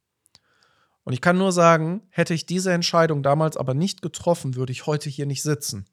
Und 1.03 1.13
ich 1.13 1.21
kann 1.21 1.37
nur 1.37 1.51
sagen, 1.51 2.03
hätte 2.09 2.33
ich 2.33 2.45
diese 2.45 2.71
Entscheidung 2.71 3.23
damals 3.23 3.57
aber 3.57 3.73
nicht 3.73 4.01
getroffen, 4.01 4.55
würde 4.55 4.71
ich 4.71 4.85
heute 4.85 5.09
hier 5.09 5.25
nicht 5.25 5.41
sitzen. 5.41 5.85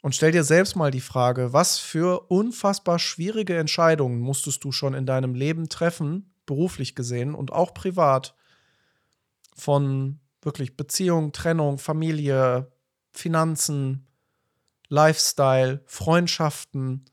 Und 0.00 0.14
stell 0.14 0.32
dir 0.32 0.44
selbst 0.44 0.76
mal 0.76 0.90
die 0.90 1.00
Frage, 1.00 1.52
was 1.52 1.78
für 1.78 2.30
unfassbar 2.30 2.98
schwierige 2.98 3.58
Entscheidungen 3.58 4.20
musstest 4.20 4.62
du 4.62 4.72
schon 4.72 4.94
in 4.94 5.06
deinem 5.06 5.34
Leben 5.34 5.68
treffen, 5.68 6.32
beruflich 6.46 6.94
gesehen 6.94 7.34
und 7.34 7.52
auch 7.52 7.74
privat, 7.74 8.34
von 9.54 10.20
wirklich 10.42 10.76
Beziehung, 10.76 11.32
Trennung, 11.32 11.78
Familie, 11.78 12.70
Finanzen, 13.10 14.06
Lifestyle, 14.88 15.82
Freundschaften, 15.86 17.04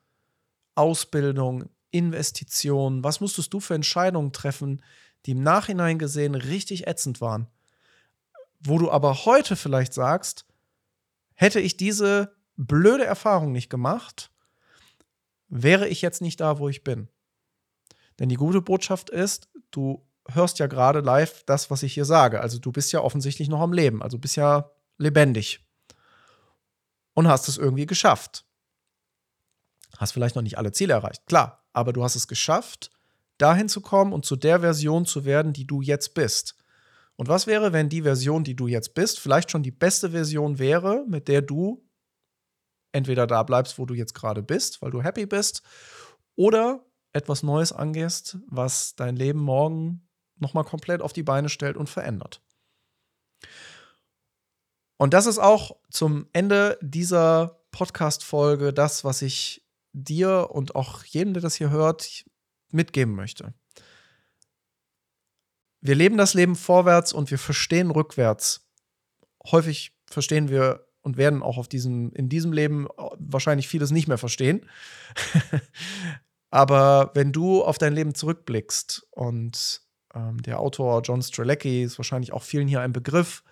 Ausbildung, 0.75 1.69
Investitionen. 1.91 3.03
Was 3.03 3.21
musstest 3.21 3.53
du 3.53 3.59
für 3.59 3.75
Entscheidungen 3.75 4.31
treffen, 4.31 4.81
die 5.25 5.31
im 5.31 5.41
Nachhinein 5.41 5.97
gesehen 5.97 6.35
richtig 6.35 6.87
ätzend 6.87 7.19
waren. 7.19 7.47
Wo 8.59 8.77
du 8.77 8.91
aber 8.91 9.25
heute 9.25 9.55
vielleicht 9.55 9.93
sagst, 9.93 10.45
hätte 11.33 11.59
ich 11.59 11.77
diese 11.77 12.35
blöde 12.55 13.05
Erfahrung 13.05 13.51
nicht 13.51 13.69
gemacht, 13.69 14.31
wäre 15.47 15.87
ich 15.87 16.01
jetzt 16.01 16.21
nicht 16.21 16.39
da, 16.39 16.59
wo 16.59 16.69
ich 16.69 16.83
bin. 16.83 17.09
Denn 18.19 18.29
die 18.29 18.35
gute 18.35 18.61
Botschaft 18.61 19.09
ist, 19.09 19.49
du 19.71 20.05
hörst 20.31 20.59
ja 20.59 20.67
gerade 20.67 20.99
live 20.99 21.43
das, 21.45 21.69
was 21.69 21.83
ich 21.83 21.93
hier 21.93 22.05
sage. 22.05 22.41
Also 22.41 22.59
du 22.59 22.71
bist 22.71 22.91
ja 22.91 23.01
offensichtlich 23.01 23.49
noch 23.49 23.61
am 23.61 23.73
Leben, 23.73 24.01
also 24.01 24.17
bist 24.17 24.35
ja 24.35 24.71
lebendig 24.97 25.65
und 27.13 27.27
hast 27.27 27.47
es 27.47 27.57
irgendwie 27.57 27.85
geschafft. 27.85 28.45
Hast 29.97 30.11
vielleicht 30.11 30.35
noch 30.35 30.43
nicht 30.43 30.57
alle 30.57 30.71
Ziele 30.71 30.93
erreicht, 30.93 31.25
klar, 31.27 31.63
aber 31.73 31.93
du 31.93 32.03
hast 32.03 32.15
es 32.15 32.27
geschafft 32.27 32.91
dahin 33.37 33.69
zu 33.69 33.81
kommen 33.81 34.13
und 34.13 34.25
zu 34.25 34.35
der 34.35 34.61
Version 34.61 35.05
zu 35.05 35.25
werden, 35.25 35.53
die 35.53 35.67
du 35.67 35.81
jetzt 35.81 36.13
bist. 36.13 36.55
Und 37.17 37.27
was 37.27 37.47
wäre, 37.47 37.73
wenn 37.73 37.89
die 37.89 38.01
Version, 38.01 38.43
die 38.43 38.55
du 38.55 38.67
jetzt 38.67 38.93
bist, 38.93 39.19
vielleicht 39.19 39.51
schon 39.51 39.63
die 39.63 39.71
beste 39.71 40.11
Version 40.11 40.59
wäre, 40.59 41.05
mit 41.07 41.27
der 41.27 41.41
du 41.41 41.85
entweder 42.91 43.27
da 43.27 43.43
bleibst, 43.43 43.77
wo 43.77 43.85
du 43.85 43.93
jetzt 43.93 44.13
gerade 44.13 44.41
bist, 44.41 44.81
weil 44.81 44.91
du 44.91 45.01
happy 45.01 45.25
bist, 45.25 45.63
oder 46.35 46.85
etwas 47.13 47.43
Neues 47.43 47.71
angehst, 47.71 48.37
was 48.47 48.95
dein 48.95 49.15
Leben 49.15 49.39
morgen 49.39 50.04
nochmal 50.37 50.63
komplett 50.63 51.01
auf 51.01 51.13
die 51.13 51.23
Beine 51.23 51.49
stellt 51.49 51.77
und 51.77 51.89
verändert. 51.89 52.41
Und 54.97 55.13
das 55.13 55.25
ist 55.25 55.39
auch 55.39 55.77
zum 55.89 56.27
Ende 56.31 56.77
dieser 56.81 57.61
Podcast-Folge 57.71 58.73
das, 58.73 59.03
was 59.03 59.21
ich 59.21 59.65
dir 59.91 60.49
und 60.51 60.75
auch 60.75 61.03
jedem, 61.03 61.33
der 61.33 61.41
das 61.41 61.55
hier 61.55 61.69
hört, 61.69 62.25
mitgeben 62.71 63.15
möchte. 63.15 63.53
Wir 65.81 65.95
leben 65.95 66.17
das 66.17 66.33
Leben 66.33 66.55
vorwärts 66.55 67.13
und 67.13 67.29
wir 67.29 67.37
verstehen 67.37 67.91
rückwärts. 67.91 68.67
Häufig 69.51 69.95
verstehen 70.07 70.49
wir 70.49 70.87
und 71.01 71.17
werden 71.17 71.43
auch 71.43 71.57
auf 71.57 71.67
diesem, 71.67 72.11
in 72.13 72.29
diesem 72.29 72.51
Leben 72.51 72.87
wahrscheinlich 73.19 73.67
vieles 73.67 73.91
nicht 73.91 74.07
mehr 74.07 74.17
verstehen. 74.17 74.67
Aber 76.49 77.11
wenn 77.13 77.31
du 77.31 77.63
auf 77.63 77.77
dein 77.77 77.93
Leben 77.93 78.15
zurückblickst 78.15 79.07
und 79.11 79.84
Ähm, 80.15 80.41
der 80.41 80.59
Autor 80.59 81.01
John 81.03 81.21
Strelecki 81.21 81.83
ist 81.83 81.99
wahrscheinlich 81.99 82.33
auch 82.33 82.43
vielen 82.43 82.67
hier 82.67 82.81
ein 82.81 82.93
Begriff. 82.93 83.43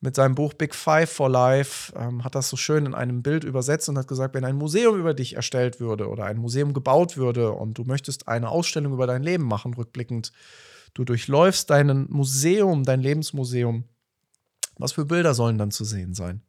Mit 0.00 0.16
seinem 0.16 0.34
Buch 0.34 0.52
Big 0.52 0.74
Five 0.74 1.10
for 1.10 1.30
Life 1.30 1.92
ähm, 1.96 2.24
hat 2.24 2.34
das 2.34 2.48
so 2.48 2.56
schön 2.56 2.86
in 2.86 2.94
einem 2.94 3.22
Bild 3.22 3.44
übersetzt 3.44 3.88
und 3.88 3.96
hat 3.96 4.08
gesagt, 4.08 4.34
wenn 4.34 4.44
ein 4.44 4.56
Museum 4.56 4.98
über 4.98 5.14
dich 5.14 5.36
erstellt 5.36 5.78
würde 5.78 6.08
oder 6.08 6.24
ein 6.24 6.38
Museum 6.38 6.74
gebaut 6.74 7.16
würde 7.16 7.52
und 7.52 7.78
du 7.78 7.84
möchtest 7.84 8.26
eine 8.26 8.48
Ausstellung 8.48 8.92
über 8.92 9.06
dein 9.06 9.22
Leben 9.22 9.44
machen, 9.44 9.74
rückblickend, 9.74 10.32
du 10.94 11.04
durchläufst 11.04 11.70
dein 11.70 12.06
Museum, 12.10 12.82
dein 12.82 13.00
Lebensmuseum, 13.00 13.84
was 14.76 14.92
für 14.92 15.04
Bilder 15.04 15.34
sollen 15.34 15.56
dann 15.56 15.70
zu 15.70 15.84
sehen 15.84 16.14
sein? 16.14 16.42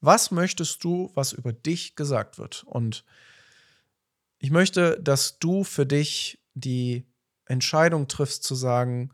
Was 0.00 0.32
möchtest 0.32 0.82
du, 0.82 1.12
was 1.14 1.32
über 1.32 1.52
dich 1.52 1.94
gesagt 1.94 2.38
wird? 2.38 2.64
Und 2.64 3.04
ich 4.38 4.50
möchte, 4.50 5.00
dass 5.00 5.38
du 5.38 5.62
für 5.62 5.86
dich 5.86 6.40
die 6.54 7.06
Entscheidung 7.46 8.08
triffst 8.08 8.44
zu 8.44 8.54
sagen, 8.54 9.10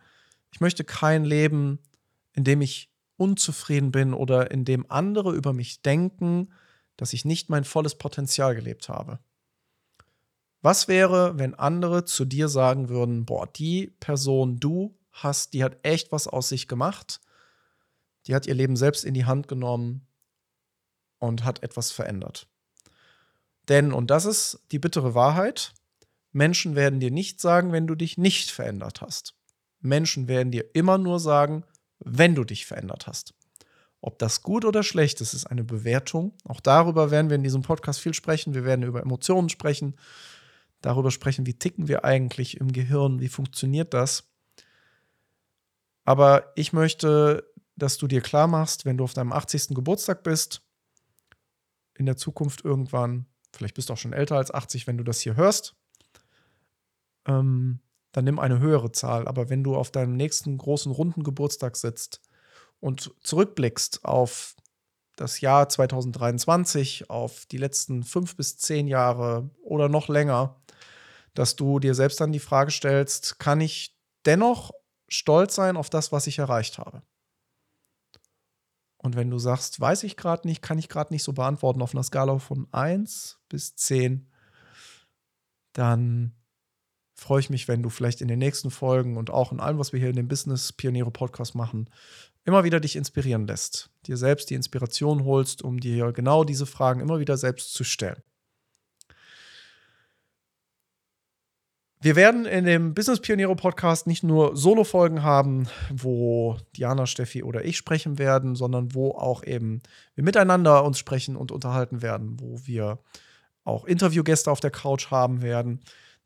ich 0.50 0.60
möchte 0.60 0.84
kein 0.84 1.24
Leben, 1.24 1.78
in 2.34 2.44
dem 2.44 2.60
ich 2.60 2.90
unzufrieden 3.16 3.92
bin 3.92 4.14
oder 4.14 4.50
in 4.50 4.64
dem 4.64 4.90
andere 4.90 5.32
über 5.32 5.52
mich 5.52 5.82
denken, 5.82 6.52
dass 6.96 7.12
ich 7.12 7.24
nicht 7.24 7.50
mein 7.50 7.64
volles 7.64 7.96
Potenzial 7.96 8.54
gelebt 8.54 8.88
habe. 8.88 9.18
Was 10.60 10.88
wäre, 10.88 11.38
wenn 11.38 11.54
andere 11.54 12.04
zu 12.04 12.24
dir 12.24 12.48
sagen 12.48 12.88
würden, 12.88 13.24
boah, 13.24 13.46
die 13.46 13.88
Person, 14.00 14.60
du 14.60 14.96
hast, 15.10 15.52
die 15.52 15.64
hat 15.64 15.78
echt 15.82 16.12
was 16.12 16.28
aus 16.28 16.48
sich 16.48 16.68
gemacht, 16.68 17.20
die 18.26 18.34
hat 18.34 18.46
ihr 18.46 18.54
Leben 18.54 18.76
selbst 18.76 19.04
in 19.04 19.14
die 19.14 19.24
Hand 19.24 19.48
genommen 19.48 20.06
und 21.18 21.44
hat 21.44 21.62
etwas 21.62 21.90
verändert. 21.90 22.46
Denn, 23.68 23.92
und 23.92 24.10
das 24.10 24.24
ist 24.24 24.64
die 24.70 24.78
bittere 24.78 25.14
Wahrheit, 25.14 25.72
Menschen 26.32 26.74
werden 26.74 27.00
dir 27.00 27.10
nicht 27.10 27.40
sagen, 27.40 27.72
wenn 27.72 27.86
du 27.86 27.94
dich 27.94 28.18
nicht 28.18 28.50
verändert 28.50 29.00
hast. 29.00 29.34
Menschen 29.80 30.28
werden 30.28 30.50
dir 30.50 30.74
immer 30.74 30.98
nur 30.98 31.20
sagen, 31.20 31.64
wenn 31.98 32.34
du 32.34 32.44
dich 32.44 32.66
verändert 32.66 33.06
hast. 33.06 33.34
Ob 34.00 34.18
das 34.18 34.42
gut 34.42 34.64
oder 34.64 34.82
schlecht 34.82 35.20
ist, 35.20 35.32
ist 35.32 35.46
eine 35.46 35.62
Bewertung. 35.62 36.32
Auch 36.44 36.60
darüber 36.60 37.10
werden 37.10 37.30
wir 37.30 37.36
in 37.36 37.44
diesem 37.44 37.62
Podcast 37.62 38.00
viel 38.00 38.14
sprechen. 38.14 38.54
Wir 38.54 38.64
werden 38.64 38.82
über 38.82 39.00
Emotionen 39.00 39.48
sprechen, 39.48 39.96
darüber 40.80 41.12
sprechen, 41.12 41.46
wie 41.46 41.54
ticken 41.54 41.86
wir 41.86 42.04
eigentlich 42.04 42.60
im 42.60 42.72
Gehirn, 42.72 43.20
wie 43.20 43.28
funktioniert 43.28 43.94
das. 43.94 44.24
Aber 46.04 46.52
ich 46.56 46.72
möchte, 46.72 47.48
dass 47.76 47.96
du 47.96 48.08
dir 48.08 48.22
klar 48.22 48.48
machst, 48.48 48.84
wenn 48.84 48.96
du 48.96 49.04
auf 49.04 49.14
deinem 49.14 49.32
80. 49.32 49.68
Geburtstag 49.68 50.24
bist, 50.24 50.62
in 51.94 52.06
der 52.06 52.16
Zukunft 52.16 52.64
irgendwann, 52.64 53.26
vielleicht 53.52 53.74
bist 53.74 53.88
du 53.88 53.92
auch 53.92 53.98
schon 53.98 54.12
älter 54.12 54.36
als 54.36 54.52
80, 54.52 54.88
wenn 54.88 54.98
du 54.98 55.04
das 55.04 55.20
hier 55.20 55.36
hörst, 55.36 55.76
ähm, 57.26 57.80
dann 58.12 58.24
nimm 58.24 58.38
eine 58.38 58.58
höhere 58.58 58.92
Zahl. 58.92 59.26
Aber 59.26 59.48
wenn 59.48 59.64
du 59.64 59.74
auf 59.74 59.90
deinem 59.90 60.16
nächsten 60.16 60.58
großen 60.58 60.92
runden 60.92 61.22
Geburtstag 61.22 61.76
sitzt 61.76 62.20
und 62.80 63.14
zurückblickst 63.22 64.04
auf 64.04 64.54
das 65.16 65.40
Jahr 65.40 65.68
2023, 65.68 67.10
auf 67.10 67.46
die 67.46 67.58
letzten 67.58 68.02
fünf 68.02 68.36
bis 68.36 68.58
zehn 68.58 68.88
Jahre 68.88 69.50
oder 69.62 69.88
noch 69.88 70.08
länger, 70.08 70.56
dass 71.34 71.56
du 71.56 71.78
dir 71.78 71.94
selbst 71.94 72.20
dann 72.20 72.32
die 72.32 72.38
Frage 72.38 72.70
stellst, 72.70 73.38
kann 73.38 73.60
ich 73.60 73.96
dennoch 74.26 74.72
stolz 75.08 75.54
sein 75.54 75.76
auf 75.76 75.90
das, 75.90 76.12
was 76.12 76.26
ich 76.26 76.38
erreicht 76.38 76.78
habe? 76.78 77.02
Und 78.98 79.16
wenn 79.16 79.30
du 79.30 79.38
sagst, 79.38 79.80
weiß 79.80 80.04
ich 80.04 80.16
gerade 80.16 80.46
nicht, 80.46 80.62
kann 80.62 80.78
ich 80.78 80.88
gerade 80.88 81.12
nicht 81.12 81.24
so 81.24 81.32
beantworten 81.32 81.82
auf 81.82 81.92
einer 81.92 82.04
Skala 82.04 82.38
von 82.38 82.68
1 82.72 83.40
bis 83.48 83.74
10, 83.74 84.30
dann 85.72 86.34
freue 87.22 87.40
ich 87.40 87.50
mich, 87.50 87.68
wenn 87.68 87.82
du 87.82 87.88
vielleicht 87.88 88.20
in 88.20 88.28
den 88.28 88.38
nächsten 88.38 88.70
Folgen 88.70 89.16
und 89.16 89.30
auch 89.30 89.52
in 89.52 89.60
allem, 89.60 89.78
was 89.78 89.92
wir 89.92 90.00
hier 90.00 90.10
in 90.10 90.16
dem 90.16 90.28
Business 90.28 90.72
Pioniere 90.72 91.10
Podcast 91.10 91.54
machen, 91.54 91.88
immer 92.44 92.64
wieder 92.64 92.80
dich 92.80 92.96
inspirieren 92.96 93.46
lässt. 93.46 93.90
Dir 94.06 94.16
selbst 94.16 94.50
die 94.50 94.54
Inspiration 94.54 95.24
holst, 95.24 95.62
um 95.62 95.80
dir 95.80 96.12
genau 96.12 96.44
diese 96.44 96.66
Fragen 96.66 97.00
immer 97.00 97.20
wieder 97.20 97.36
selbst 97.36 97.72
zu 97.74 97.84
stellen. 97.84 98.22
Wir 102.00 102.16
werden 102.16 102.46
in 102.46 102.64
dem 102.64 102.94
Business 102.94 103.20
Pioniere 103.20 103.54
Podcast 103.54 104.08
nicht 104.08 104.24
nur 104.24 104.56
Solo-Folgen 104.56 105.22
haben, 105.22 105.68
wo 105.88 106.56
Diana, 106.76 107.06
Steffi 107.06 107.44
oder 107.44 107.64
ich 107.64 107.76
sprechen 107.76 108.18
werden, 108.18 108.56
sondern 108.56 108.92
wo 108.92 109.12
auch 109.12 109.44
eben 109.44 109.82
wir 110.16 110.24
miteinander 110.24 110.82
uns 110.82 110.98
sprechen 110.98 111.36
und 111.36 111.52
unterhalten 111.52 112.02
werden, 112.02 112.40
wo 112.40 112.58
wir 112.64 112.98
auch 113.62 113.84
Interviewgäste 113.84 114.50
auf 114.50 114.58
der 114.58 114.72
Couch 114.72 115.12
haben 115.12 115.42
werden, 115.42 115.80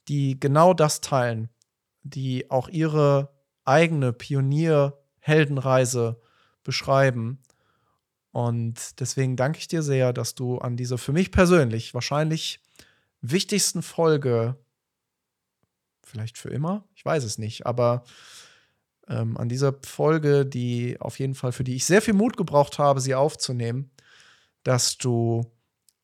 die 0.09 0.39
genau 0.39 0.75
das 0.75 1.01
teilen, 1.01 1.49
die 2.03 2.51
auch 2.51 2.69
ihre 2.69 3.31
eigene 3.65 4.13
Pionier-Heldenreise 4.13 6.21
beschreiben. 6.63 7.41
Und 8.33 9.01
deswegen 9.01 9.37
danke 9.37 9.59
ich 9.59 9.69
dir 9.69 9.83
sehr, 9.83 10.13
dass 10.13 10.35
du 10.35 10.59
an 10.59 10.77
dieser 10.77 10.99
für 10.99 11.13
mich 11.13 11.31
persönlich 11.31 11.95
wahrscheinlich 11.95 12.61
wichtigsten 13.23 13.83
Folge 13.83 14.57
vielleicht 16.05 16.39
für 16.39 16.51
immer, 16.51 16.85
ich 16.95 17.05
weiß 17.05 17.25
es 17.25 17.39
nicht, 17.39 17.67
aber 17.67 18.05
ähm, 19.09 19.37
an 19.37 19.49
dieser 19.49 19.75
Folge, 19.83 20.47
die 20.47 21.01
auf 21.01 21.19
jeden 21.19 21.35
Fall, 21.35 21.53
für 21.53 21.65
die 21.65 21.77
ich 21.77 21.85
sehr 21.85 22.03
viel 22.03 22.15
Mut 22.15 22.37
gebraucht 22.37 22.79
habe, 22.79 23.01
sie 23.01 23.15
aufzunehmen, 23.15 23.91
dass 24.63 24.99
du 24.99 25.51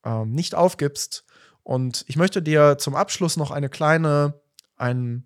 ähm, 0.03 0.31
nicht 0.31 0.55
aufgibst. 0.55 1.25
Und 1.63 2.03
ich 2.07 2.15
möchte 2.15 2.41
dir 2.41 2.77
zum 2.77 2.95
Abschluss 2.95 3.37
noch 3.37 3.51
eine 3.51 3.69
kleine, 3.69 4.41
ein, 4.75 5.25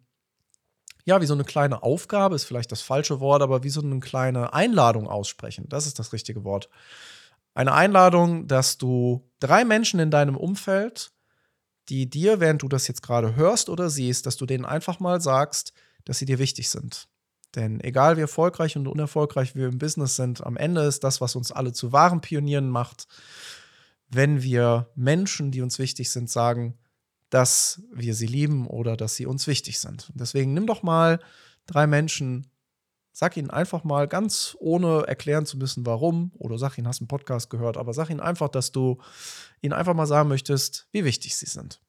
ja, 1.03 1.21
wie 1.21 1.25
so 1.25 1.33
eine 1.33 1.43
kleine 1.43 1.83
Aufgabe, 1.83 2.35
ist 2.35 2.45
vielleicht 2.45 2.71
das 2.71 2.81
falsche 2.81 3.19
Wort, 3.19 3.41
aber 3.41 3.63
wie 3.63 3.69
so 3.69 3.81
eine 3.81 3.99
kleine 3.99 4.53
Einladung 4.53 5.07
aussprechen. 5.07 5.67
Das 5.69 5.87
ist 5.87 5.99
das 5.99 6.13
richtige 6.13 6.43
Wort. 6.43 6.69
Eine 7.53 7.73
Einladung, 7.73 8.47
dass 8.47 8.77
du 8.77 9.27
drei 9.39 9.65
Menschen 9.65 9.99
in 9.99 10.11
deinem 10.11 10.37
Umfeld 10.37 11.11
die 11.89 12.09
dir, 12.09 12.39
während 12.39 12.61
du 12.61 12.67
das 12.67 12.87
jetzt 12.87 13.01
gerade 13.01 13.35
hörst 13.35 13.69
oder 13.69 13.89
siehst, 13.89 14.25
dass 14.25 14.37
du 14.37 14.45
denen 14.45 14.65
einfach 14.65 14.99
mal 14.99 15.21
sagst, 15.21 15.73
dass 16.05 16.19
sie 16.19 16.25
dir 16.25 16.39
wichtig 16.39 16.69
sind. 16.69 17.07
Denn 17.55 17.79
egal 17.81 18.17
wie 18.17 18.21
erfolgreich 18.21 18.75
und 18.75 18.87
unerfolgreich 18.87 19.55
wir 19.55 19.67
im 19.67 19.77
Business 19.77 20.15
sind, 20.15 20.45
am 20.45 20.57
Ende 20.57 20.81
ist 20.81 21.03
das, 21.03 21.21
was 21.21 21.35
uns 21.35 21.51
alle 21.51 21.71
zu 21.71 21.91
wahren 21.91 22.21
Pionieren 22.21 22.69
macht, 22.69 23.07
wenn 24.09 24.41
wir 24.41 24.89
Menschen, 24.95 25.51
die 25.51 25.61
uns 25.61 25.79
wichtig 25.79 26.09
sind, 26.09 26.29
sagen, 26.29 26.77
dass 27.29 27.81
wir 27.91 28.15
sie 28.15 28.27
lieben 28.27 28.67
oder 28.67 28.95
dass 28.95 29.15
sie 29.15 29.25
uns 29.25 29.47
wichtig 29.47 29.79
sind. 29.79 30.11
deswegen 30.15 30.53
nimm 30.53 30.65
doch 30.65 30.81
mal 30.81 31.19
drei 31.65 31.87
Menschen, 31.87 32.47
Sag 33.19 33.35
ihnen 33.35 33.49
einfach 33.49 33.83
mal 33.83 34.07
ganz 34.07 34.55
ohne 34.59 35.07
erklären 35.07 35.47
zu 35.47 35.57
müssen, 35.57 35.87
warum, 35.87 36.31
oder 36.35 36.59
sag 36.59 36.77
ihnen, 36.77 36.87
hast 36.87 37.01
einen 37.01 37.07
Podcast 37.07 37.49
gehört, 37.49 37.75
aber 37.75 37.91
sag 37.91 38.11
ihnen 38.11 38.19
einfach, 38.19 38.47
dass 38.47 38.71
du 38.71 38.99
ihnen 39.59 39.73
einfach 39.73 39.95
mal 39.95 40.05
sagen 40.05 40.29
möchtest, 40.29 40.87
wie 40.91 41.03
wichtig 41.03 41.35
sie 41.35 41.47
sind. 41.47 41.81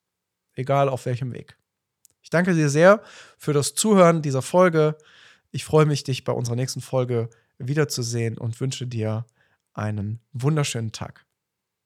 Egal 0.55 0.89
auf 0.89 1.05
welchem 1.05 1.35
Weg. 1.35 1.59
Ich 2.23 2.31
danke 2.31 2.55
dir 2.55 2.71
sehr 2.71 3.03
für 3.37 3.53
das 3.53 3.75
Zuhören 3.75 4.23
dieser 4.23 4.41
Folge. 4.41 4.97
Ich 5.51 5.67
freue 5.67 5.85
mich, 5.85 6.03
dich 6.03 6.25
bei 6.25 6.33
unserer 6.33 6.57
nächsten 6.57 6.81
Folge 6.81 7.29
wiederzusehen 7.59 8.39
und 8.39 8.59
wünsche 8.59 8.87
dir 8.87 9.27
einen 9.75 10.21
wunderschönen 10.33 10.93
Tag. 10.93 11.28